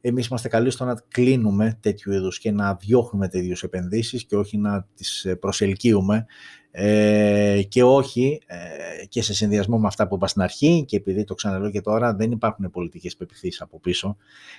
[0.00, 4.58] εμείς είμαστε καλοί στο να κλείνουμε τέτοιου είδους και να διώχνουμε τέτοιου επενδύσεις και όχι
[4.58, 6.26] να τις ε, προσελκύουμε
[6.70, 11.24] ε, και όχι ε, και σε συνδυασμό με αυτά που είπα στην αρχή και επειδή
[11.24, 14.16] το ξαναλέω και τώρα δεν υπάρχουν πολιτικές πεπιθήσεις από πίσω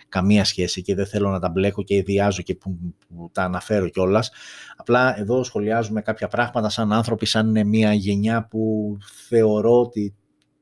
[0.09, 3.89] καμία σχέση και δεν θέλω να τα μπλέκω και ιδιάζω και που, που τα αναφέρω
[3.89, 4.31] κιόλας.
[4.75, 8.97] απλά εδώ σχολιάζουμε κάποια πράγματα σαν άνθρωποι σαν μια γενιά που
[9.27, 10.15] θεωρώ ότι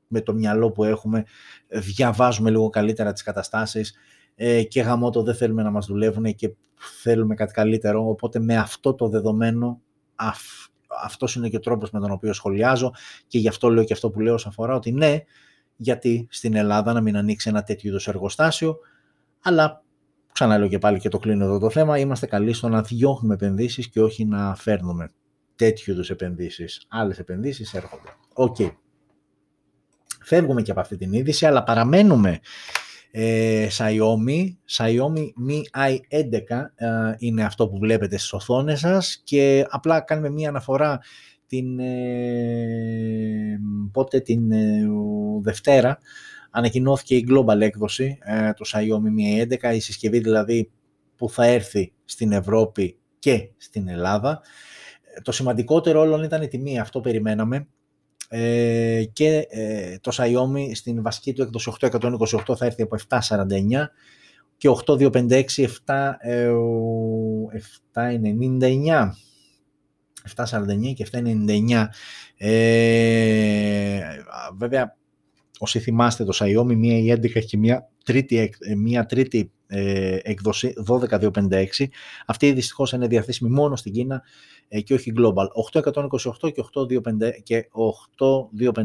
[0.07, 1.23] με το μυαλό που έχουμε
[1.67, 3.95] διαβάζουμε λίγο καλύτερα τις καταστάσεις
[4.35, 6.55] ε, και γαμώτο δεν θέλουμε να μας δουλεύουν και
[7.01, 9.81] θέλουμε κάτι καλύτερο, οπότε με αυτό το δεδομένο
[10.15, 10.67] αυ,
[11.03, 12.93] αυτός είναι και ο τρόπος με τον οποίο σχολιάζω
[13.27, 15.17] και γι' αυτό λέω και αυτό που λέω όσον αφορά ότι ναι,
[15.75, 18.77] γιατί στην Ελλάδα να μην ανοίξει ένα τέτοιο είδους εργοστάσιο,
[19.41, 19.83] αλλά
[20.31, 23.89] ξαναλέω και πάλι και το κλείνω εδώ το θέμα, είμαστε καλοί στο να διώχνουμε επενδύσεις
[23.89, 25.09] και όχι να φέρνουμε
[25.55, 26.85] τέτοιου είδους επενδύσεις.
[26.87, 28.09] Άλλες επενδύσεις έρχονται.
[28.33, 28.55] OK.
[28.59, 28.71] Okay.
[30.27, 32.39] Φεύγουμε και από αυτή την είδηση, αλλά παραμένουμε
[33.11, 40.01] ε, Xiaomi, Xiaomi Mi i11 ε, είναι αυτό που βλέπετε στις οθόνες σας και απλά
[40.01, 40.99] κάνουμε μία αναφορά
[41.47, 43.59] την, ε,
[43.91, 44.87] πότε την ε,
[45.41, 45.97] Δευτέρα
[46.51, 50.71] ανακοινώθηκε η global έκδοση ε, του Xiaomi Mi 11, η συσκευή δηλαδή
[51.15, 54.41] που θα έρθει στην Ευρώπη και στην Ελλάδα.
[55.21, 57.67] Το σημαντικότερο όλων ήταν η τιμή, αυτό περιμέναμε.
[58.27, 63.19] Ε, και ε, το Xiaomi στην βασική του έκδοση 8128 θα έρθει από 749
[64.57, 65.43] και 8256
[65.85, 66.51] 7, ε,
[67.93, 69.09] 799
[70.35, 71.85] 749 και 799
[72.37, 73.99] ε,
[74.57, 74.97] βέβαια
[75.59, 81.65] όσοι θυμάστε το Xiaomi μία 11 και μία τρίτη, ε, μία τρίτη ε, έκδοση 12256
[82.25, 84.23] αυτή δυστυχώς είναι διαθέσιμη μόνο στην Κίνα
[84.67, 85.45] ε, και όχι global.
[86.41, 87.67] 828 και 8256 και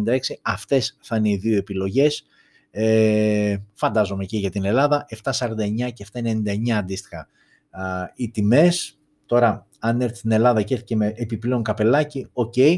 [0.06, 2.26] 8256 αυτές θα είναι οι δύο επιλογές.
[2.70, 7.28] Ε, φαντάζομαι και για την Ελλάδα 749 και 799 αντίστοιχα
[7.70, 8.98] α, οι τιμές.
[9.26, 12.52] Τώρα αν έρθει στην Ελλάδα και έρθει και με επιπλέον καπελάκι, OK.
[12.56, 12.76] Okay.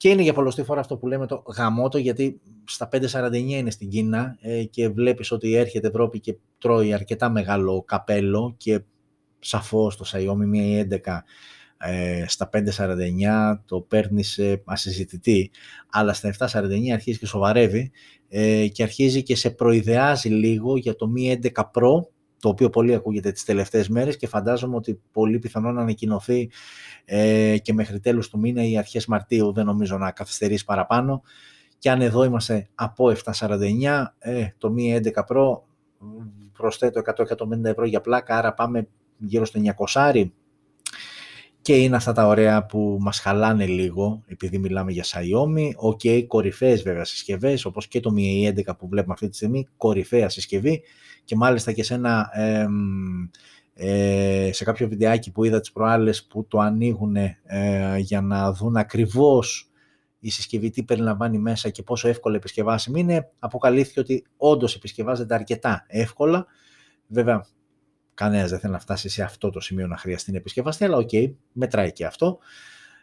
[0.00, 3.88] Και είναι για πολλοστή φορά αυτό που λέμε το γαμώτο, γιατί στα 5,49 είναι στην
[3.88, 8.80] Κίνα ε, και βλέπεις ότι έρχεται Ευρώπη και τρώει αρκετά μεγάλο καπέλο και
[9.38, 11.18] σαφώς το Xiaomi Mi 11
[11.78, 15.50] ε, στα 5.49 το παίρνει σε ασυζητητή,
[15.90, 17.90] αλλά στα 7.49 αρχίζει και σοβαρεύει
[18.28, 22.06] ε, και αρχίζει και σε προειδεάζει λίγο για το Mi 11 Pro,
[22.40, 26.50] το οποίο πολύ ακούγεται τις τελευταίες μέρες και φαντάζομαι ότι πολύ πιθανό να ανακοινωθεί
[27.04, 31.22] ε, και μέχρι τέλους του μήνα ή αρχές Μαρτίου, δεν νομίζω να καθυστερήσει παραπάνω.
[31.78, 35.58] Και αν εδώ είμαστε από 749, ε, το Mi 11 Pro
[36.52, 40.24] προσθέτω 100-150 ευρώ για πλάκα, άρα πάμε γύρω στο 900
[41.62, 45.70] και είναι αυτά τα ωραία που μας χαλάνε λίγο επειδή μιλάμε για Xiaomi.
[45.76, 49.68] OK, okay, κορυφαίες βέβαια συσκευές όπως και το Mi 11 που βλέπουμε αυτή τη στιγμή,
[49.76, 50.82] κορυφαία συσκευή
[51.24, 52.30] και μάλιστα και σε ένα...
[53.82, 58.76] Ε, σε κάποιο βιντεάκι που είδα τις προάλλες που το ανοίγουν ε, για να δουν
[58.76, 59.70] ακριβώς
[60.20, 65.84] η συσκευή τι περιλαμβάνει μέσα και πόσο εύκολα επισκευάσιμη είναι, αποκαλύφθηκε ότι όντως επισκευάζεται αρκετά
[65.88, 66.46] εύκολα.
[67.06, 67.46] Βέβαια,
[68.20, 71.08] Κανένας δεν θέλει να φτάσει σε αυτό το σημείο να χρειαστεί να επισκευαστεί, αλλά OK,
[71.12, 72.38] okay, μετράει και αυτό.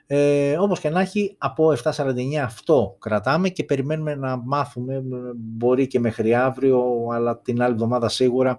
[0.07, 5.03] Ε, όπως και να έχει, από 7.49 αυτό κρατάμε και περιμένουμε να μάθουμε,
[5.35, 8.57] μπορεί και μέχρι αύριο, αλλά την άλλη εβδομάδα σίγουρα,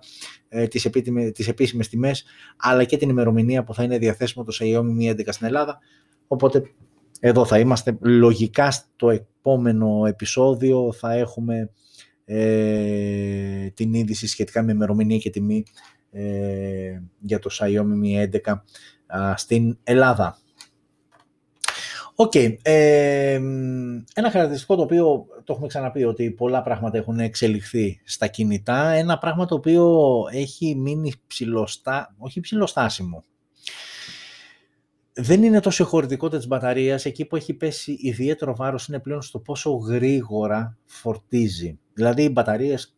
[0.48, 2.24] ε, τις, επίτιμε, τις επίσημες τιμές,
[2.56, 5.78] αλλά και την ημερομηνία που θα είναι διαθέσιμο το Xiaomi Mi 11 στην Ελλάδα.
[6.26, 6.62] Οπότε
[7.20, 7.98] εδώ θα είμαστε.
[8.00, 11.70] Λογικά στο επόμενο επεισόδιο θα έχουμε
[12.24, 15.97] ε, την είδηση σχετικά με ημερομηνία και τιμή ε,
[17.20, 20.38] για το Xiaomi Mi 11 στην Ελλάδα.
[22.20, 22.34] Οκ.
[22.34, 23.34] Ε,
[24.14, 28.90] ένα χαρακτηριστικό το οποίο το έχουμε ξαναπεί ότι πολλά πράγματα έχουν εξελιχθεί στα κινητά.
[28.90, 33.24] Ένα πράγμα το οποίο έχει μείνει ψιλοστά, όχι ψιλοστάσιμο.
[35.12, 37.04] Δεν είναι τόσο η χωρητικότητα της μπαταρίας.
[37.04, 41.78] Εκεί που έχει πέσει ιδιαίτερο βάρος είναι πλέον στο πόσο γρήγορα φορτίζει.
[41.92, 42.97] Δηλαδή οι μπαταρίες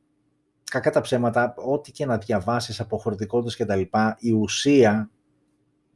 [0.71, 5.11] κακά τα ψέματα, ό,τι και να διαβάσεις από χωρητικότητες και τα λοιπά, η ουσία,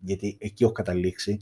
[0.00, 1.38] γιατί εκεί έχω καταλήξει,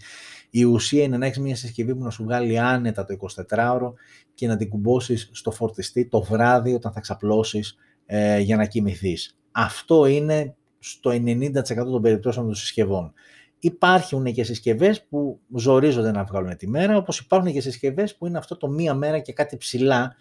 [0.50, 3.16] η ουσία είναι να έχεις μια συσκευή που να σου βγάλει άνετα το
[3.50, 3.92] 24ωρο
[4.34, 9.38] και να την κουμπώσεις στο φορτιστή το βράδυ όταν θα ξαπλώσεις ε, για να κοιμηθείς.
[9.52, 13.12] Αυτό είναι στο 90% των περιπτώσεων των συσκευών.
[13.58, 18.38] Υπάρχουν και συσκευές που ζορίζονται να βγάλουν τη μέρα, όπως υπάρχουν και συσκευές που είναι
[18.38, 20.16] αυτό το μία μέρα και κάτι ψηλά,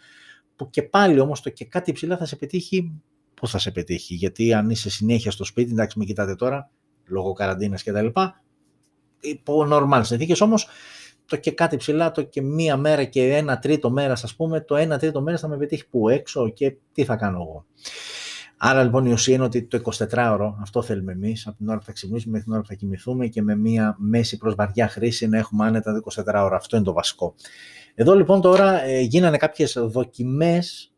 [0.61, 2.91] που και πάλι όμως το και κάτι ψηλά θα σε πετύχει,
[3.33, 6.69] πώς θα σε πετύχει, γιατί αν είσαι συνέχεια στο σπίτι, εντάξει με κοιτάτε τώρα,
[7.05, 8.41] λόγω καραντίνας και τα λοιπά,
[9.19, 10.67] υπό normal συνθήκες όμως,
[11.25, 14.75] το και κάτι ψηλά, το και μία μέρα και ένα τρίτο μέρας, ας πούμε, το
[14.75, 17.65] ένα τρίτο μέρας θα με πετύχει που έξω και τι θα κάνω εγώ.
[18.57, 21.85] Άρα λοιπόν η ουσία είναι ότι το 24ωρο, αυτό θέλουμε εμείς, από την ώρα που
[21.85, 25.27] θα ξυπνήσουμε μέχρι την ώρα που θα κοιμηθούμε και με μία μέση προς βαριά χρήση
[25.27, 26.55] να έχουμε άνετα 24 ώρα.
[26.55, 27.35] Αυτό είναι το βασικό.
[27.95, 30.93] Εδώ λοιπόν τώρα ε, γίνανε κάποιες δοκιμές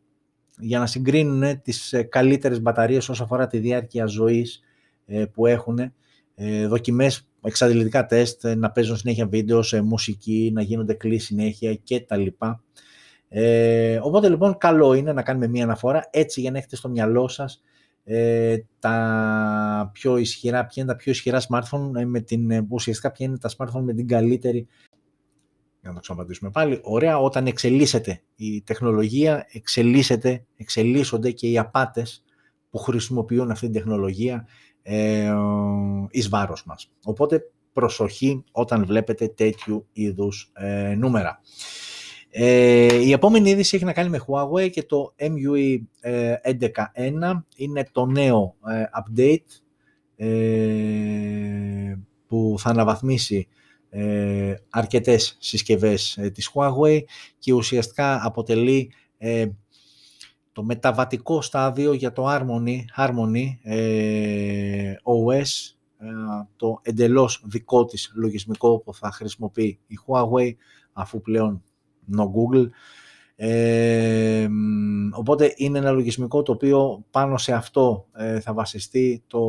[0.59, 4.61] για να συγκρίνουν τις ε, καλύτερες μπαταρίες όσο αφορά τη διάρκεια ζωής
[5.05, 5.93] ε, που έχουν.
[6.67, 12.17] Δοκιμές, εξαντλητικά τεστ, να παίζουν συνέχεια βίντεο, σε μουσική, να γίνονται κλείς συνέχεια και τα
[12.17, 12.63] λοιπά.
[13.35, 17.27] Ε, οπότε λοιπόν καλό είναι να κάνουμε μία αναφορά έτσι για να έχετε στο μυαλό
[17.27, 17.61] σας
[18.03, 23.11] ε, τα πιο ισχυρά, ποια είναι τα πιο ισχυρά smartphone ε, με την, ε, ουσιαστικά
[23.11, 24.67] ποια είναι τα smartphone με την καλύτερη
[25.83, 32.23] για να το ξαναπαντήσουμε πάλι, ωραία, όταν εξελίσσεται η τεχνολογία, εξελίσσεται, εξελίσσονται και οι απάτες
[32.69, 34.47] που χρησιμοποιούν αυτή την τεχνολογία
[34.81, 35.33] ε,
[36.09, 36.91] εις βάρος μας.
[37.03, 41.39] Οπότε προσοχή όταν βλέπετε τέτοιου είδους ε, νούμερα.
[42.29, 47.11] Ε, η επόμενη είδηση έχει να κάνει με Huawei και το MUI 11.1 ε,
[47.55, 49.61] είναι το νέο ε, update
[52.27, 53.47] που θα αναβαθμίσει
[54.69, 56.99] αρκετές συσκευές της Huawei
[57.39, 58.91] και ουσιαστικά αποτελεί
[60.51, 63.45] το μεταβατικό στάδιο για το Harmony, Harmony
[65.03, 65.75] OS,
[66.55, 70.51] το εντελώς δικό της λογισμικό που θα χρησιμοποιεί η Huawei
[70.93, 71.63] αφού πλέον
[72.17, 72.69] no Google.
[73.35, 74.47] Ε,
[75.11, 79.39] οπότε είναι ένα λογισμικό το οποίο πάνω σε αυτό ε, θα βασιστεί το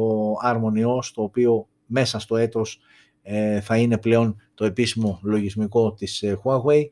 [0.44, 2.93] Harmony OS, το οποίο μέσα στο έτος ε,
[3.62, 6.82] θα είναι πλέον το επίσημο λογισμικό της ε, Huawei.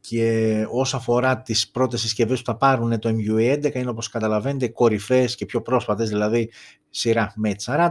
[0.00, 4.68] και όσο αφορά τις πρώτες συσκευές που θα πάρουν το MUI 11 είναι όπως καταλαβαίνετε
[4.68, 6.50] κορυφές και πιο πρόσφατες δηλαδή
[6.90, 7.88] σειρά Mate 40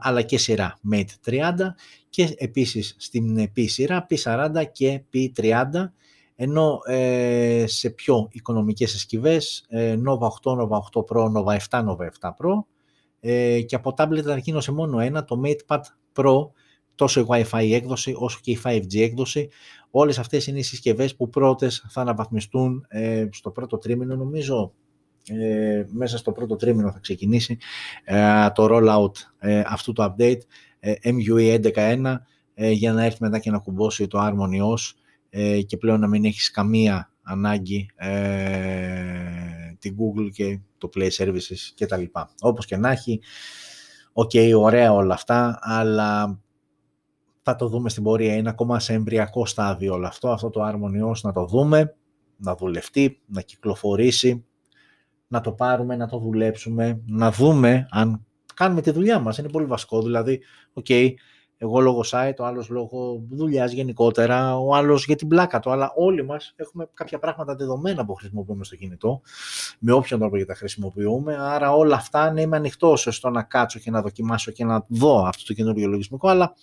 [0.00, 1.52] αλλά και σειρά Mate 30
[2.08, 5.90] και επίσης στην P σειρά P40 και P30
[6.36, 12.08] ενώ ε, σε πιο οικονομικές συσκευές ε, Nova 8, Nova 8 Pro, Nova 7, Nova
[12.20, 12.64] 7 Pro
[13.28, 15.80] ε, και από tablet ανακοίνωσε μόνο ένα, το MatePad
[16.14, 16.48] Pro
[16.94, 19.48] τόσο η Wi-Fi έκδοση όσο και η 5G έκδοση.
[19.90, 24.72] Όλες αυτές είναι οι συσκευές που πρώτες θα αναβαθμιστούν ε, στο πρώτο τρίμηνο νομίζω
[25.28, 27.58] ε, μέσα στο πρώτο τρίμηνο θα ξεκινήσει
[28.04, 30.40] ε, το rollout ε, αυτού του update
[31.04, 32.16] MUI 11.1
[32.54, 34.92] για να έρθει μετά και να κουμπώσει το Harmony OS
[35.66, 37.90] και πλέον να μην έχεις καμία ανάγκη
[39.86, 42.30] την Google και το Play Services και τα λοιπά.
[42.40, 43.20] Όπως και να έχει,
[44.12, 46.40] OK, okay, ωραία όλα αυτά, αλλά
[47.42, 48.34] θα το δούμε στην πορεία.
[48.34, 51.96] Είναι ακόμα σε εμβρυακό στάδιο όλο αυτό, αυτό το Harmony OS να το δούμε,
[52.36, 54.44] να δουλευτεί, να κυκλοφορήσει,
[55.28, 59.38] να το πάρουμε, να το δουλέψουμε, να δούμε αν κάνουμε τη δουλειά μας.
[59.38, 60.40] Είναι πολύ βασικό, δηλαδή,
[60.72, 60.86] οκ,
[61.58, 65.92] εγώ λόγω site, ο άλλος λόγω δουλειάς γενικότερα, ο άλλος για την πλάκα του, αλλά
[65.96, 69.20] όλοι μας έχουμε κάποια πράγματα δεδομένα που χρησιμοποιούμε στο κινητό,
[69.78, 73.78] με όποιον τρόπο και τα χρησιμοποιούμε, άρα όλα αυτά να είμαι ανοιχτός στο να κάτσω
[73.78, 76.54] και να δοκιμάσω και να δω αυτό το καινούργιο λογισμικό, αλλά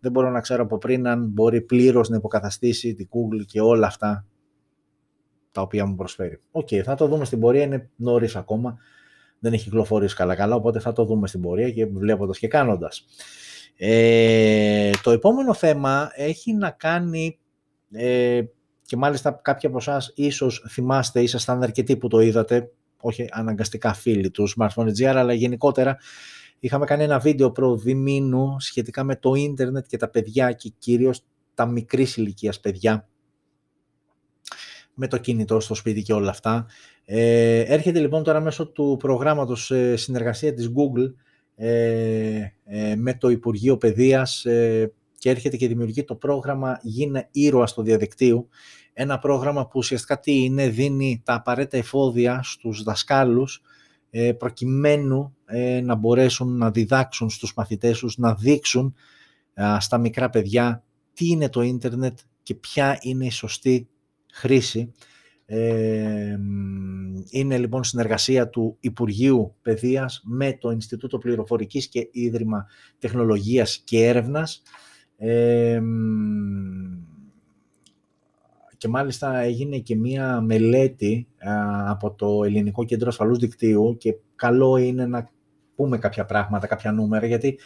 [0.00, 3.86] δεν μπορώ να ξέρω από πριν αν μπορεί πλήρως να υποκαταστήσει την Google και όλα
[3.86, 4.26] αυτά
[5.52, 6.40] τα οποία μου προσφέρει.
[6.50, 8.78] OK, okay, θα το δούμε στην πορεία, είναι νωρίς ακόμα,
[9.40, 13.04] δεν έχει κυκλοφορήσει καλά-καλά, οπότε θα το δούμε στην πορεία και βλέποντας και κάνοντας.
[13.76, 17.38] Ε, το επόμενο θέμα έχει να κάνει,
[17.90, 18.42] ε,
[18.82, 24.30] και μάλιστα κάποιοι από εσάς ίσως θυμάστε, ήσασταν αρκετοί που το είδατε, όχι αναγκαστικά φίλοι
[24.30, 25.96] του Smartphone GR, αλλά γενικότερα
[26.58, 31.24] είχαμε κάνει ένα βίντεο προ διμήνου σχετικά με το ίντερνετ και τα παιδιά και κυρίως
[31.54, 33.08] τα μικρής ηλικίας παιδιά
[35.00, 36.66] με το κινητό στο σπίτι και όλα αυτά.
[37.04, 41.12] Ε, έρχεται λοιπόν τώρα μέσω του προγράμματος ε, συνεργασία της Google
[41.54, 47.66] ε, ε με το Υπουργείο Παιδείας ε, και έρχεται και δημιουργεί το πρόγραμμα «Γίνε ήρωα
[47.66, 48.48] στο διαδικτύου».
[48.92, 53.62] Ένα πρόγραμμα που ουσιαστικά τι είναι, δίνει τα απαραίτητα εφόδια στους δασκάλους
[54.38, 55.36] προκειμένου
[55.82, 58.94] να μπορέσουν να διδάξουν στους μαθητές τους, να δείξουν
[59.78, 60.84] στα μικρά παιδιά
[61.14, 63.88] τι είναι το ίντερνετ και ποια είναι η σωστή
[64.32, 64.94] χρήση.
[65.46, 66.38] Ε,
[67.30, 72.66] είναι λοιπόν συνεργασία του Υπουργείου Παιδείας με το Ινστιτούτο Πληροφορικής και Ίδρυμα
[72.98, 74.62] Τεχνολογίας και Έρευνας
[75.16, 75.80] ε,
[78.80, 81.26] και μάλιστα έγινε και μία μελέτη
[81.86, 85.30] από το Ελληνικό Κέντρο Ασφαλούς Δικτύου και καλό είναι να
[85.74, 87.58] πούμε κάποια πράγματα, κάποια νούμερα γιατί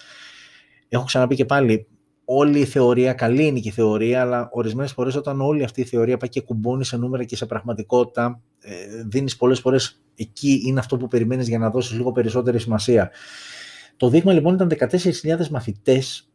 [0.89, 1.87] έχω ξαναπεί και πάλι
[2.25, 5.85] όλη η θεωρία, καλή είναι και η θεωρία, αλλά ορισμένες φορές όταν όλη αυτή η
[5.85, 8.75] θεωρία πάει και κουμπώνει σε νούμερα και σε πραγματικότητα, ε,
[9.07, 13.11] δίνεις πολλές φορές εκεί είναι αυτό που περιμένεις για να δώσεις λίγο περισσότερη σημασία.
[13.97, 16.29] Το δείγμα λοιπόν ήταν 14.000 μαθητές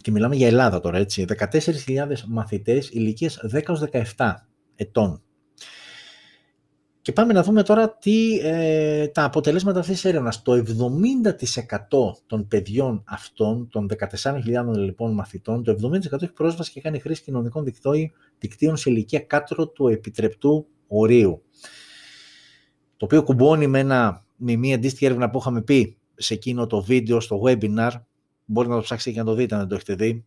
[0.00, 3.38] και μιλάμε για Ελλάδα τώρα έτσι, 14.000 μαθητές ηλικίας
[4.16, 4.34] 10-17
[4.74, 5.22] ετών.
[7.02, 10.42] Και πάμε να δούμε τώρα τι, ε, τα αποτελέσματα αυτής της έρευνας.
[10.42, 16.98] Το 70% των παιδιών αυτών, των 14.000 λοιπόν μαθητών, το 70% έχει πρόσβαση και κάνει
[16.98, 17.64] χρήση κοινωνικών
[18.38, 21.42] δικτύων σε ηλικία κάτω του επιτρεπτού ορίου.
[22.96, 26.82] Το οποίο κουμπώνει με, ένα, με μια αντίστοιχη έρευνα που είχαμε πει σε εκείνο το
[26.82, 27.90] βίντεο, στο webinar,
[28.44, 30.24] μπορεί να το ψάξετε και να το δείτε αν δεν το έχετε δει,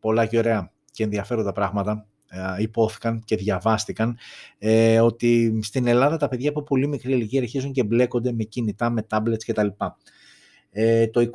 [0.00, 2.11] πολλά και ωραία και ενδιαφέροντα πράγματα ε,
[2.58, 4.18] ειπώθηκαν και διαβάστηκαν
[4.58, 8.90] ε, ότι στην Ελλάδα τα παιδιά από πολύ μικρή ηλικία αρχίζουν και μπλέκονται με κινητά,
[8.90, 9.66] με tablets κτλ.
[10.70, 11.30] Ε, το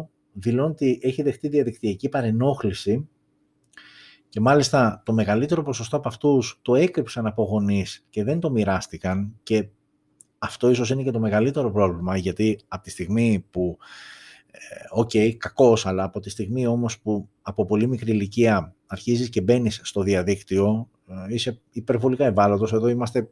[0.00, 3.08] 21% δηλώνει ότι έχει δεχτεί διαδικτυακή παρενόχληση
[4.28, 9.38] και μάλιστα το μεγαλύτερο ποσοστό από αυτούς το έκρυψαν από γονείς και δεν το μοιράστηκαν
[9.42, 9.68] και
[10.38, 13.86] αυτό ίσως είναι και το μεγαλύτερο πρόβλημα γιατί από τη στιγμή που ε,
[14.90, 19.40] OK, okay, κακός, αλλά από τη στιγμή όμως που από πολύ μικρή ηλικία αρχίζεις και
[19.40, 22.72] μπαίνεις στο διαδίκτυο, ε, είσαι υπερβολικά ευάλωτος.
[22.72, 23.28] Εδώ είμαστε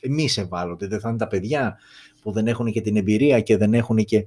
[0.00, 1.78] εμείς ευάλωτοι, δεν θα είναι τα παιδιά
[2.22, 4.24] που δεν έχουν και την εμπειρία και δεν έχουν και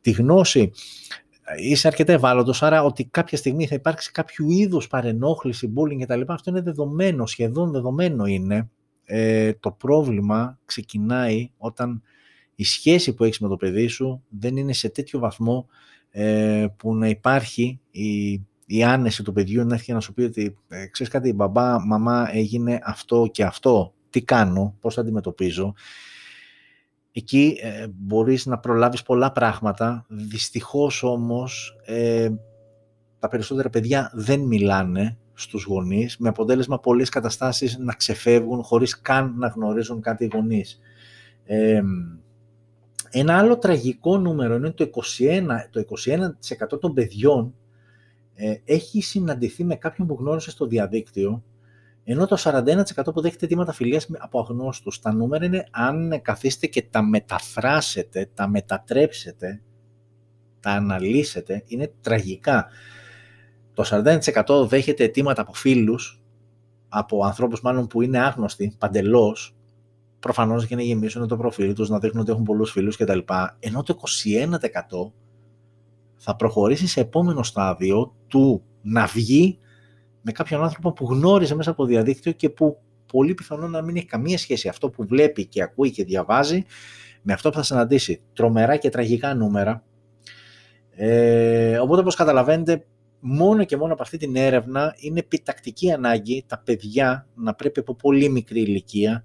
[0.00, 0.70] τη γνώση.
[1.58, 6.20] Είσαι αρκετά ευάλωτος, άρα ότι κάποια στιγμή θα υπάρξει κάποιο είδους παρενόχληση, bullying κτλ.
[6.26, 8.70] Αυτό είναι δεδομένο, σχεδόν δεδομένο είναι.
[9.04, 12.02] Ε, το πρόβλημα ξεκινάει όταν
[12.60, 15.66] η σχέση που έχεις με το παιδί σου δεν είναι σε τέτοιο βαθμό
[16.10, 18.32] ε, που να υπάρχει η,
[18.66, 21.86] η άνεση του παιδιού να έρθει και να σου πει ότι ε, ξέρεις κάτι, μπαμπά,
[21.86, 25.74] μαμά έγινε αυτό και αυτό, τι κάνω, πώς θα αντιμετωπίζω.
[27.12, 32.28] Εκεί ε, μπορείς να προλάβεις πολλά πράγματα, δυστυχώς όμως ε,
[33.18, 39.34] τα περισσότερα παιδιά δεν μιλάνε στους γονείς, με αποτέλεσμα πολλές καταστάσεις να ξεφεύγουν χωρίς καν
[39.36, 40.78] να γνωρίζουν κάτι οι γονείς.
[41.44, 41.82] Ε,
[43.10, 44.92] ένα άλλο τραγικό νούμερο είναι το 21%,
[45.70, 45.84] το
[46.74, 47.54] 21 των παιδιών
[48.34, 51.42] ε, έχει συναντηθεί με κάποιον που γνώρισε στο διαδίκτυο,
[52.04, 52.82] ενώ το 41%
[53.14, 55.00] που δέχεται αιτήματα φιλίας από αγνώστους.
[55.00, 59.62] Τα νούμερα είναι αν καθίστε και τα μεταφράσετε, τα μετατρέψετε,
[60.60, 62.66] τα αναλύσετε, είναι τραγικά.
[63.72, 66.22] Το 41% δέχεται αιτήματα από φίλους,
[66.88, 69.57] από ανθρώπους μάλλον που είναι άγνωστοι, παντελώς,
[70.20, 73.18] προφανώς και να γεμίσουν το προφίλ τους, να δείχνουν ότι έχουν πολλούς φίλους κτλ.
[73.58, 75.12] Ενώ το 21%
[76.16, 79.58] θα προχωρήσει σε επόμενο στάδιο του να βγει
[80.22, 82.78] με κάποιον άνθρωπο που γνώριζε μέσα από διαδίκτυο και που
[83.12, 86.64] πολύ πιθανό να μην έχει καμία σχέση αυτό που βλέπει και ακούει και διαβάζει
[87.22, 88.20] με αυτό που θα συναντήσει.
[88.32, 89.82] Τρομερά και τραγικά νούμερα.
[90.90, 92.86] Ε, οπότε όπως καταλαβαίνετε
[93.20, 97.94] μόνο και μόνο από αυτή την έρευνα είναι επιτακτική ανάγκη τα παιδιά να πρέπει από
[97.94, 99.24] πολύ μικρή ηλικία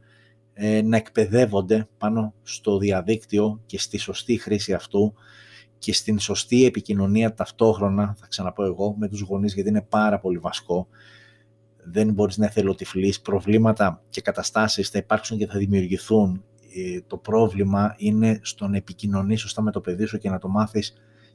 [0.53, 5.13] ε, να εκπαιδεύονται πάνω στο διαδίκτυο και στη σωστή χρήση αυτού
[5.77, 10.37] και στην σωστή επικοινωνία ταυτόχρονα, θα ξαναπώ εγώ, με τους γονείς, γιατί είναι πάρα πολύ
[10.37, 10.87] βασικό.
[11.83, 13.21] Δεν μπορείς να εθελοτυφλείς.
[13.21, 16.43] Προβλήματα και καταστάσεις θα υπάρξουν και θα δημιουργηθούν.
[16.75, 20.47] Ε, το πρόβλημα είναι στο να επικοινωνείς σωστά με το παιδί σου και να το
[20.47, 20.93] μάθεις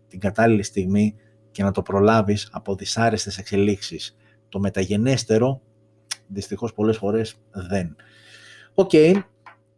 [0.09, 1.15] την κατάλληλη στιγμή
[1.51, 4.17] και να το προλάβεις από δυσάρεστες εξελίξεις.
[4.49, 5.61] Το μεταγενέστερο,
[6.27, 7.97] δυστυχώς πολλές φορές δεν.
[8.81, 8.93] Οκ,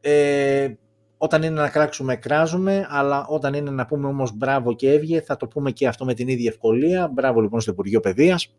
[0.00, 0.74] ε,
[1.18, 5.36] όταν είναι να κράξουμε, κράζουμε, αλλά όταν είναι να πούμε όμως μπράβο και εύγε, θα
[5.36, 7.08] το πούμε και αυτό με την ίδια ευκολία.
[7.08, 8.54] Μπράβο λοιπόν στο Υπουργείο Παιδείας,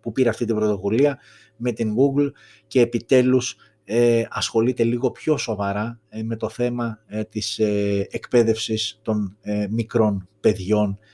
[0.00, 1.18] που πήρε αυτή την πρωτοβουλία
[1.56, 2.30] με την Google
[2.66, 8.98] και επιτέλους ε, ασχολείται λίγο πιο σοβαρά ε, με το θέμα ε, της ε, εκπαίδευσης
[9.02, 11.13] των ε, μικρών παιδιών ε,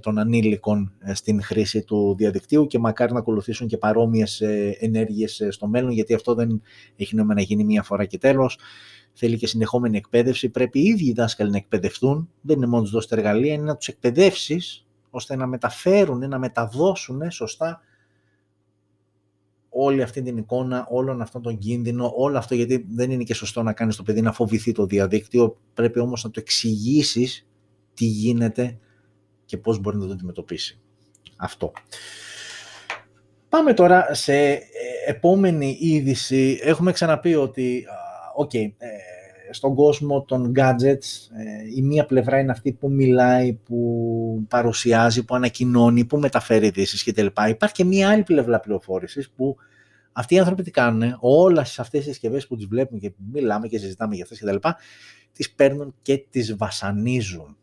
[0.00, 5.42] των ανήλικων ε, στην χρήση του διαδικτύου και μακάρι να ακολουθήσουν και παρόμοιες ε, ενέργειες
[5.48, 6.62] στο μέλλον γιατί αυτό δεν
[6.96, 8.58] έχει νόημα να γίνει μία φορά και τέλος.
[9.12, 10.48] Θέλει και συνεχόμενη εκπαίδευση.
[10.48, 12.30] Πρέπει οι ίδιοι οι δάσκαλοι να εκπαιδευτούν.
[12.40, 17.30] Δεν είναι μόνο τους δώσει εργαλεία, είναι να τους εκπαιδεύσεις ώστε να μεταφέρουν, να μεταδώσουν
[17.30, 17.80] σωστά
[19.68, 23.62] όλη αυτή την εικόνα, όλον αυτόν τον κίνδυνο, όλο αυτό γιατί δεν είναι και σωστό
[23.62, 27.46] να κάνεις το παιδί να φοβηθεί το διαδίκτυο, πρέπει όμως να το εξηγήσεις
[27.94, 28.78] τι γίνεται
[29.48, 30.80] και πώς μπορεί να το αντιμετωπίσει.
[31.36, 31.72] Αυτό.
[33.48, 34.60] Πάμε τώρα σε ε,
[35.06, 36.58] επόμενη είδηση.
[36.62, 37.86] Έχουμε ξαναπεί ότι,
[38.42, 38.88] okay, ε,
[39.50, 45.34] στον κόσμο των gadgets ε, η μία πλευρά είναι αυτή που μιλάει, που παρουσιάζει, που
[45.34, 47.26] ανακοινώνει, που μεταφέρει ειδήσεις κτλ.
[47.48, 49.56] Υπάρχει και μία άλλη πλευρά πληροφόρησης που
[50.12, 53.78] αυτοί οι άνθρωποι τι κάνουν, όλες αυτές τις συσκευές που τις βλέπουμε και μιλάμε και
[53.78, 54.68] συζητάμε για αυτές κτλ.
[55.32, 57.57] Τις παίρνουν και τις βασανίζουν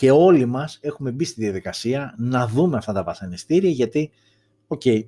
[0.00, 4.10] και όλοι μας έχουμε μπει στη διαδικασία να δούμε αυτά τα βασανιστήρια γιατί,
[4.66, 5.04] OK, okay,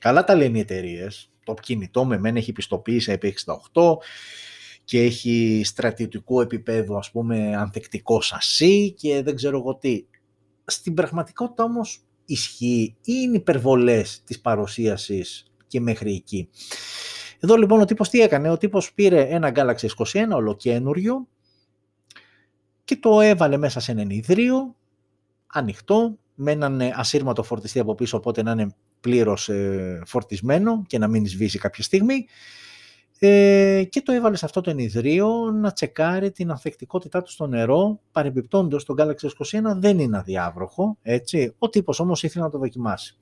[0.00, 1.30] καλά τα λένε οι εταιρείες.
[1.44, 3.96] το κινητό με μένα έχει πιστοποίηση IP68
[4.84, 10.04] και έχει στρατιωτικό επίπεδο ας πούμε ανθεκτικό σασί και δεν ξέρω εγώ τι.
[10.64, 16.48] Στην πραγματικότητα όμως ισχύει ή είναι υπερβολές της παρουσίασης και μέχρι εκεί.
[17.40, 21.28] Εδώ λοιπόν ο τύπος τι έκανε, ο τύπος πήρε ένα Galaxy S21 ολοκένουργιο
[22.90, 24.76] και το έβαλε μέσα σε έναν ιδρύο,
[25.46, 30.98] ανοιχτό, με έναν ε, ασύρματο φορτιστή από πίσω, οπότε να είναι πλήρως ε, φορτισμένο και
[30.98, 32.26] να μην σβήσει κάποια στιγμή.
[33.18, 38.00] ε, και το έβαλε σε αυτό το ενιδρίο να τσεκάρει την ανθεκτικότητά του στο νερό.
[38.12, 41.54] Παρεμπιπτόντως, το Galaxy S21 δεν είναι αδιάβροχο, έτσι.
[41.58, 43.18] Ο τύπος όμως ήθελε να το δοκιμάσει.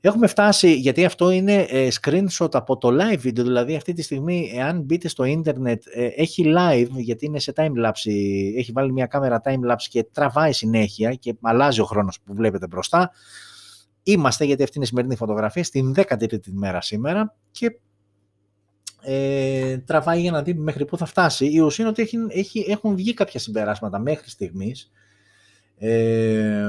[0.00, 4.52] Έχουμε φτάσει, γιατί αυτό είναι ε, screenshot από το live video, δηλαδή αυτή τη στιγμή
[4.54, 8.10] εάν μπείτε στο ίντερνετ ε, έχει live, γιατί είναι σε time-lapse,
[8.56, 13.10] έχει βάλει μια κάμερα time-lapse και τραβάει συνέχεια και αλλάζει ο χρόνος που βλέπετε μπροστά.
[14.02, 17.78] Είμαστε, γιατί αυτή είναι η σημερινή φωτογραφία, στην 13η μέρα σήμερα και
[19.02, 21.46] ε, τραβάει για να δει μέχρι πού θα φτάσει.
[21.46, 24.90] Η ουσία είναι ότι έχει, έχει, έχουν βγει κάποια συμπεράσματα μέχρι στιγμής.
[25.78, 26.68] Ε,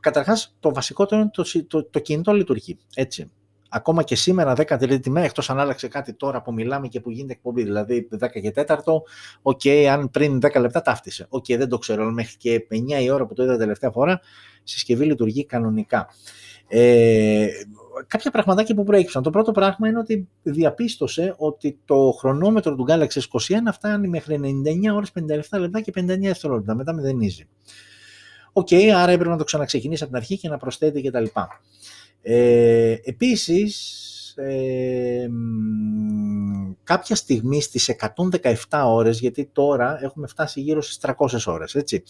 [0.00, 2.78] καταρχάς, το βασικότερο είναι το, το, το κινητό λειτουργεί.
[2.94, 3.30] Έτσι.
[3.72, 7.32] Ακόμα και σήμερα, 13η μέρα, εκτός αν άλλαξε κάτι τώρα που μιλάμε και που γίνεται
[7.32, 8.76] εκπομπή, δηλαδή 10 και 4,
[9.42, 11.26] OK, okay, αν πριν 10 λεπτά τα 'φτυσε.
[11.28, 13.90] OK, okay, δεν το ξέρω, αλλά μέχρι και 9 η ώρα που το είδα τελευταία
[13.90, 14.20] φορά,
[14.62, 16.08] συσκευή λειτουργεί κανονικά.
[16.68, 17.46] Ε,
[18.06, 19.22] κάποια πραγματάκια που προέκυψαν.
[19.22, 24.40] Το πρώτο πράγμα είναι ότι διαπίστωσε ότι το χρονόμετρο του Galaxy S21 φτάνει μέχρι
[24.90, 25.12] 99 ώρες,
[25.54, 26.74] 57 λεπτά και 59 δευτερόλεπτα.
[26.74, 27.48] Μετά μηδενίζει.
[28.52, 31.24] OK, okay, άρα έπρεπε να το ξαναξεκινήσει από την αρχή και να προσθέτει κτλ.
[32.22, 35.28] Ε, επίσης, ε,
[36.84, 42.02] κάποια στιγμή στις 117 ώρες, γιατί τώρα έχουμε φτάσει γύρω στις 300 ώρες, έτσι.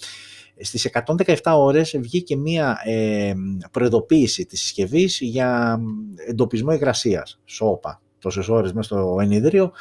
[0.63, 3.33] Στις 117 ώρες βγήκε μία ε,
[3.71, 5.81] προειδοποίηση της συσκευής για
[6.29, 9.73] εντοπισμό υγρασίας, σώπα, τόσες ώρες μέσα στο ενυδρείο.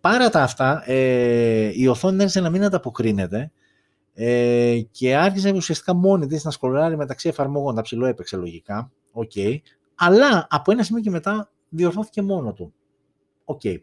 [0.00, 3.50] Παρ' όλα αυτά, ε, η οθόνη άρχισε να μην ανταποκρίνεται
[4.20, 9.56] ε, και άρχισε ουσιαστικά μόνη της να σκρολάρει μεταξύ εφαρμογών, τα ψιλοέπαιξε λογικά, okay.
[9.94, 12.74] αλλά από ένα σημείο και μετά διορθώθηκε μόνο του.
[13.44, 13.60] OK.
[13.64, 13.76] Okay.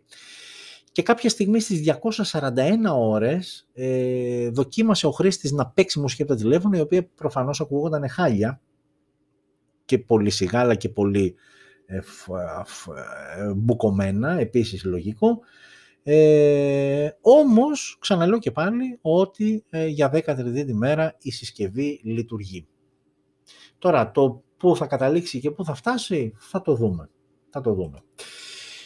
[0.92, 2.52] Και κάποια στιγμή στις 241
[2.96, 8.10] ώρες ε, δοκίμασε ο χρήστης να παίξει μουσική από το τηλέφωνο, η οποία προφανώς ακούγονταν
[8.10, 8.62] χάλια
[9.86, 11.36] και πολύ σιγάλα και πολύ
[11.86, 12.02] ε, ε,
[13.56, 15.40] μπουκωμένα, επίσης λογικό.
[16.08, 22.68] Ε, όμως, ξαναλέω και πάλι, ότι ε, για 13η μέρα η συσκευή λειτουργεί.
[23.78, 27.10] Τώρα, το πού θα καταλήξει και πού θα φτάσει, θα το δούμε.
[27.50, 28.04] Θα το δούμε.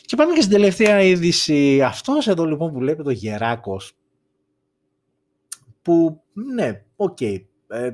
[0.01, 1.81] Και πάμε και στην τελευταία είδηση.
[1.81, 3.93] Αυτός εδώ λοιπόν που βλέπετε ο Γεράκος,
[5.81, 7.91] που ναι, OK, okay, ε,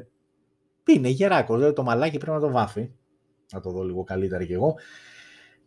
[0.85, 2.91] είναι Γεράκος, δηλαδή το μαλάκι πρέπει να το βάφει.
[3.53, 4.75] Να το δω λίγο καλύτερα κι εγώ.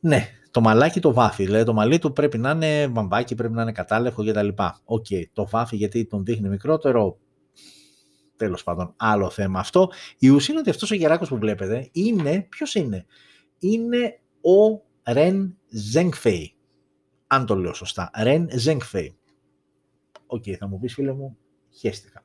[0.01, 3.63] Ναι, το μαλάκι το βάφει, δηλαδή το μαλλί του πρέπει να είναι βαμβάκι, πρέπει να
[3.63, 4.49] είναι κατάλευκο κτλ.
[4.85, 7.19] OK, okay, το βάφει γιατί τον δείχνει μικρότερο,
[8.37, 9.91] τέλος πάντων, άλλο θέμα αυτό.
[10.19, 13.07] Η ουσία είναι ότι αυτός ο Γεράκος που βλέπετε είναι, ποιος είναι,
[13.59, 14.83] είναι ο
[15.13, 16.53] Ρεν Ζέγκφεϊ.
[17.27, 18.11] Αν το λέω σωστά.
[18.23, 19.19] Ρεν Ζέγκφεϊ.
[20.27, 21.37] Οκ, θα μου πεις φίλε μου,
[21.71, 22.25] χέστηκα.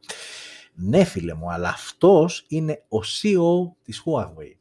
[0.73, 4.57] Ναι φίλε μου, αλλά αυτός είναι ο CEO της Huawei.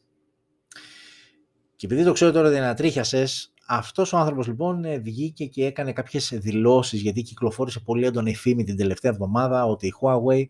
[1.77, 6.33] Και επειδή το ξέρω τώρα ότι ανατρίχιασες, αυτός ο άνθρωπος λοιπόν βγήκε και έκανε κάποιες
[6.35, 10.45] δηλώσεις γιατί κυκλοφόρησε πολύ έντονη φήμη την τελευταία εβδομάδα ότι η Huawei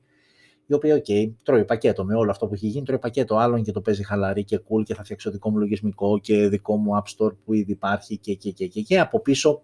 [0.67, 3.63] η οποία, OK, okay, τρώει πακέτο με όλο αυτό που έχει γίνει, τρώει πακέτο άλλων
[3.63, 6.91] και το παίζει χαλαρή και cool και θα φτιάξω δικό μου λογισμικό και δικό μου
[7.03, 9.63] App Store που ήδη υπάρχει και, και, και, και, και από πίσω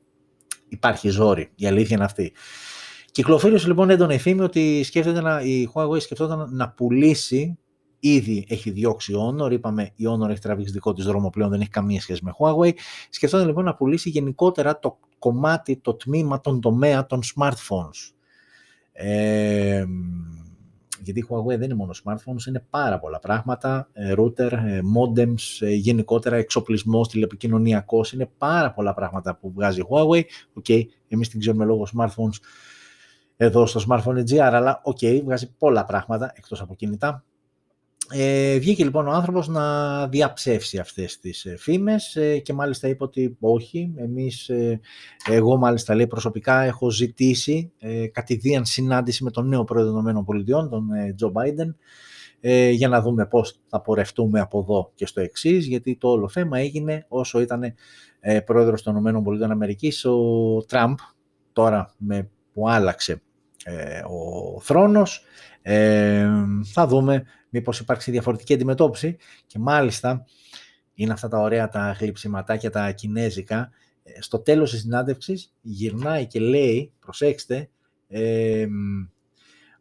[0.68, 1.50] υπάρχει ζόρι.
[1.54, 2.32] Η αλήθεια είναι αυτή.
[3.10, 7.58] Κυκλοφόρησε λοιπόν έντονα η φήμη ότι σκέφτεται να, η Huawei σκεφτόταν να πουλήσει
[8.00, 11.60] Ήδη έχει διώξει η Honor, είπαμε η Honor έχει τραβήξει δικό της δρόμο πλέον, δεν
[11.60, 12.72] έχει καμία σχέση με Huawei.
[13.10, 18.12] Σκεφτόταν λοιπόν να πουλήσει γενικότερα το κομμάτι, το τμήμα, τον τομέα των smartphones.
[18.92, 19.84] Ε,
[21.02, 25.60] γιατί η Huawei δεν είναι μόνο smartphones, είναι πάρα πολλά πράγματα, ε, router, ε, modems,
[25.60, 30.22] ε, γενικότερα εξοπλισμός, τηλεπικοινωνιακός, είναι πάρα πολλά πράγματα που βγάζει η Huawei.
[30.52, 32.38] OK, okay, εμείς την ξέρουμε λόγω smartphones
[33.36, 37.24] εδώ στο smartphone GR, αλλά OK, okay, βγάζει πολλά πράγματα εκτός από κινητά.
[38.10, 43.04] Ε, βγήκε λοιπόν ο άνθρωπος να διαψεύσει αυτές τις ε, φήμες ε, και μάλιστα είπε
[43.04, 44.80] ότι όχι, εμείς, ε,
[45.30, 50.08] εγώ μάλιστα λέει προσωπικά έχω ζητήσει ε, κατ' ιδίαν συνάντηση με τον νέο πρόεδρο των
[50.08, 51.76] ΗΠΑ, τον Τζο Μπάιντεν,
[52.72, 56.58] για να δούμε πώς θα πορευτούμε από εδώ και στο εξής, γιατί το όλο θέμα
[56.58, 57.62] έγινε όσο ήταν
[58.20, 60.96] ε, πρόεδρος των ΗΠΑ ο Τραμπ,
[61.52, 63.22] τώρα με, που άλλαξε
[64.10, 65.24] ο θρόνος,
[66.72, 70.24] θα δούμε μήπως υπάρξει διαφορετική αντιμετώπιση και μάλιστα
[70.94, 73.70] είναι αυτά τα ωραία τα γλυψιματάκια τα κινέζικα.
[74.02, 77.70] Ε, στο τέλος της συνάντευξης γυρνάει και λέει, προσέξτε,
[78.08, 78.66] ε,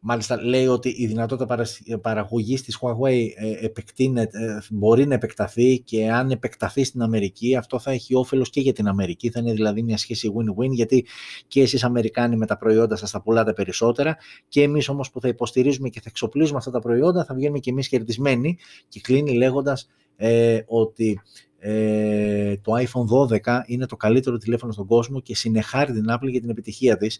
[0.10, 1.66] Μάλιστα λέει ότι η δυνατότητα
[2.02, 7.92] παραγωγής της Huawei ε, ε, μπορεί να επεκταθεί και αν επεκταθεί στην Αμερική αυτό θα
[7.92, 9.30] έχει όφελος και για την Αμερική.
[9.30, 11.06] Θα είναι δηλαδή μια σχέση win-win γιατί
[11.48, 15.28] και εσείς Αμερικάνοι με τα προϊόντα σας θα πουλάτε περισσότερα και εμείς όμως που θα
[15.28, 19.90] υποστηρίζουμε και θα εξοπλίζουμε αυτά τα προϊόντα θα βγαίνουμε και εμείς κερδισμένοι και κλείνει λέγοντας
[20.16, 21.22] ε, ότι
[21.60, 26.40] ε, το iPhone 12 είναι το καλύτερο τηλέφωνο στον κόσμο και συνεχάρει την Apple για
[26.40, 27.20] την επιτυχία της.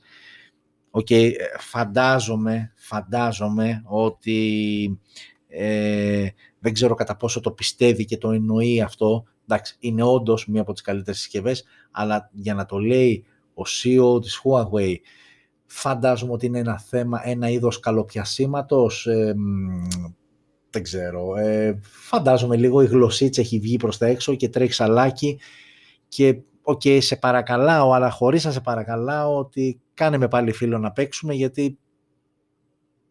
[1.00, 5.00] Okay, φαντάζομαι, φαντάζομαι ότι
[5.48, 6.28] ε,
[6.60, 9.24] δεν ξέρω κατά πόσο το πιστεύει και το εννοεί αυτό.
[9.44, 14.22] Εντάξει, είναι όντως μία από τις καλύτερες συσκευές, αλλά για να το λέει ο CEO
[14.22, 14.96] της Huawei,
[15.66, 19.08] φαντάζομαι ότι είναι ένα θέμα, ένα είδος καλοπιασίματος,
[20.70, 25.40] δεν ξέρω, ε, φαντάζομαι λίγο η γλωσσίτσα έχει βγει προς τα έξω και τρέχει σαλιάκι
[26.08, 30.78] και OK, okay, σε παρακαλάω, αλλά χωρίς να σε παρακαλάω ότι κάνε με πάλι φίλο
[30.78, 31.78] να παίξουμε γιατί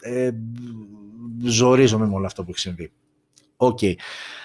[0.01, 0.31] ε,
[1.45, 2.93] ζορίζομαι με όλο αυτό που έχει συμβεί.
[3.57, 3.79] OK.
[3.83, 3.95] Okay.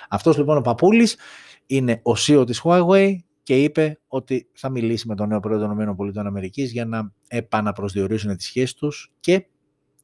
[0.09, 1.17] Αυτός λοιπόν ο Παπούλης
[1.65, 5.67] είναι ο CEO της Huawei και είπε ότι θα μιλήσει με τον νέο πρόεδρο
[6.13, 9.45] των ΗΠΑ για να επαναπροσδιορίσουν τις σχέσεις τους και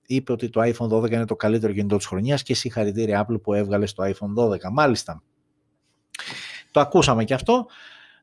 [0.05, 3.53] είπε ότι το iPhone 12 είναι το καλύτερο κινητό της χρονιάς και συγχαρητήρια Apple που
[3.53, 4.57] έβγαλε στο iPhone 12.
[4.71, 5.23] Μάλιστα.
[6.71, 7.65] Το ακούσαμε και αυτό.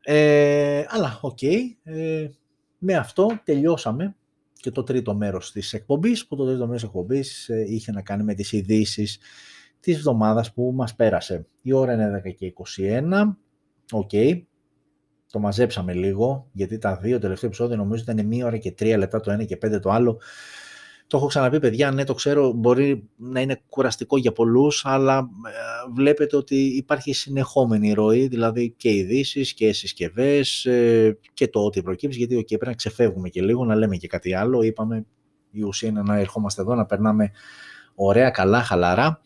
[0.03, 1.39] Ε, αλλά OK.
[1.41, 2.29] Okay, ε,
[2.87, 4.17] με αυτό τελειώσαμε
[4.53, 8.03] και το τρίτο μέρος της εκπομπής, που το τρίτο μέρος της εκπομπής ε, είχε να
[8.03, 9.19] κάνει με τις ειδήσεις
[9.81, 11.47] της εβδομάδας που μας πέρασε.
[11.63, 13.37] Η ώρα είναι 10 και 21.
[13.93, 14.11] OK.
[14.13, 14.43] Okay.
[15.31, 19.21] Το μαζέψαμε λίγο, γιατί τα δύο τελευταία επεισόδια νομίζω ήταν μία ώρα και τρία λεπτά
[19.21, 20.21] το ένα και πέντε το άλλο.
[21.15, 25.93] Το έχω ξαναπεί παιδιά, ναι το ξέρω, μπορεί να είναι κουραστικό για πολλούς, αλλά ε,
[25.95, 32.19] βλέπετε ότι υπάρχει συνεχόμενη ροή, δηλαδή και ειδήσεις και συσκευές ε, και το ό,τι προκύψει,
[32.19, 34.63] γιατί okay, πρέπει να ξεφεύγουμε και λίγο, να λέμε και κάτι άλλο.
[34.63, 35.07] Είπαμε,
[35.51, 37.31] η ουσία είναι να ερχόμαστε εδώ, να περνάμε
[37.95, 39.21] ωραία, καλά, χαλαρά.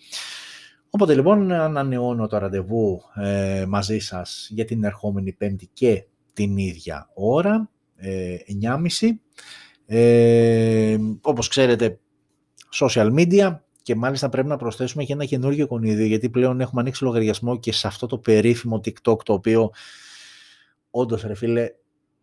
[0.90, 7.10] Οπότε λοιπόν ανανεώνω το ραντεβού ε, μαζί σας για την ερχόμενη πέμπτη και την ίδια
[7.14, 8.78] ώρα, ε, 9.30.
[9.90, 11.98] Ε, όπως ξέρετε,
[12.80, 17.04] social media και μάλιστα πρέπει να προσθέσουμε και ένα καινούργιο κονίδιο γιατί πλέον έχουμε ανοίξει
[17.04, 19.70] λογαριασμό και σε αυτό το περίφημο TikTok το οποίο
[20.90, 21.70] όντως ρε φίλε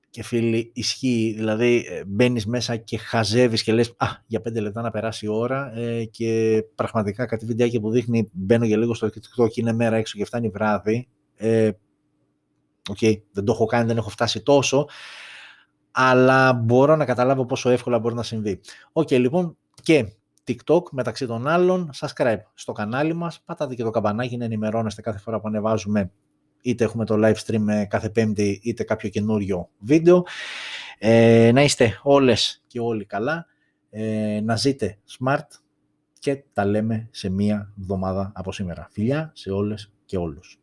[0.09, 4.81] και φίλοι ισχύει, δηλαδή ε, μπαίνεις μέσα και χαζεύεις και λες «Α, για πέντε λεπτά
[4.81, 9.07] να περάσει η ώρα» ε, και πραγματικά κάτι βιντεάκι που δείχνει μπαίνω για λίγο στο
[9.07, 11.07] TikTok και είναι μέρα έξω και φτάνει βράδυ.
[11.35, 11.71] Ε,
[12.89, 14.87] okay, δεν το έχω κάνει, δεν έχω φτάσει τόσο
[15.97, 18.59] αλλά μπορώ να καταλάβω πόσο εύκολα μπορεί να συμβεί.
[18.91, 20.05] OK, okay, λοιπόν, και
[20.47, 25.19] TikTok μεταξύ των άλλων, subscribe στο κανάλι μας, πατάτε και το καμπανάκι να ενημερώνεστε κάθε
[25.19, 26.11] φορά που ανεβάζουμε
[26.61, 30.23] είτε έχουμε το live stream κάθε πέμπτη είτε κάποιο καινούριο βίντεο.
[30.99, 33.45] Ε, να είστε όλες και όλοι καλά,
[33.89, 35.47] ε, να ζείτε smart
[36.19, 38.87] και τα λέμε σε μία εβδομάδα από σήμερα.
[38.91, 40.59] Φιλιά σε όλες και όλους.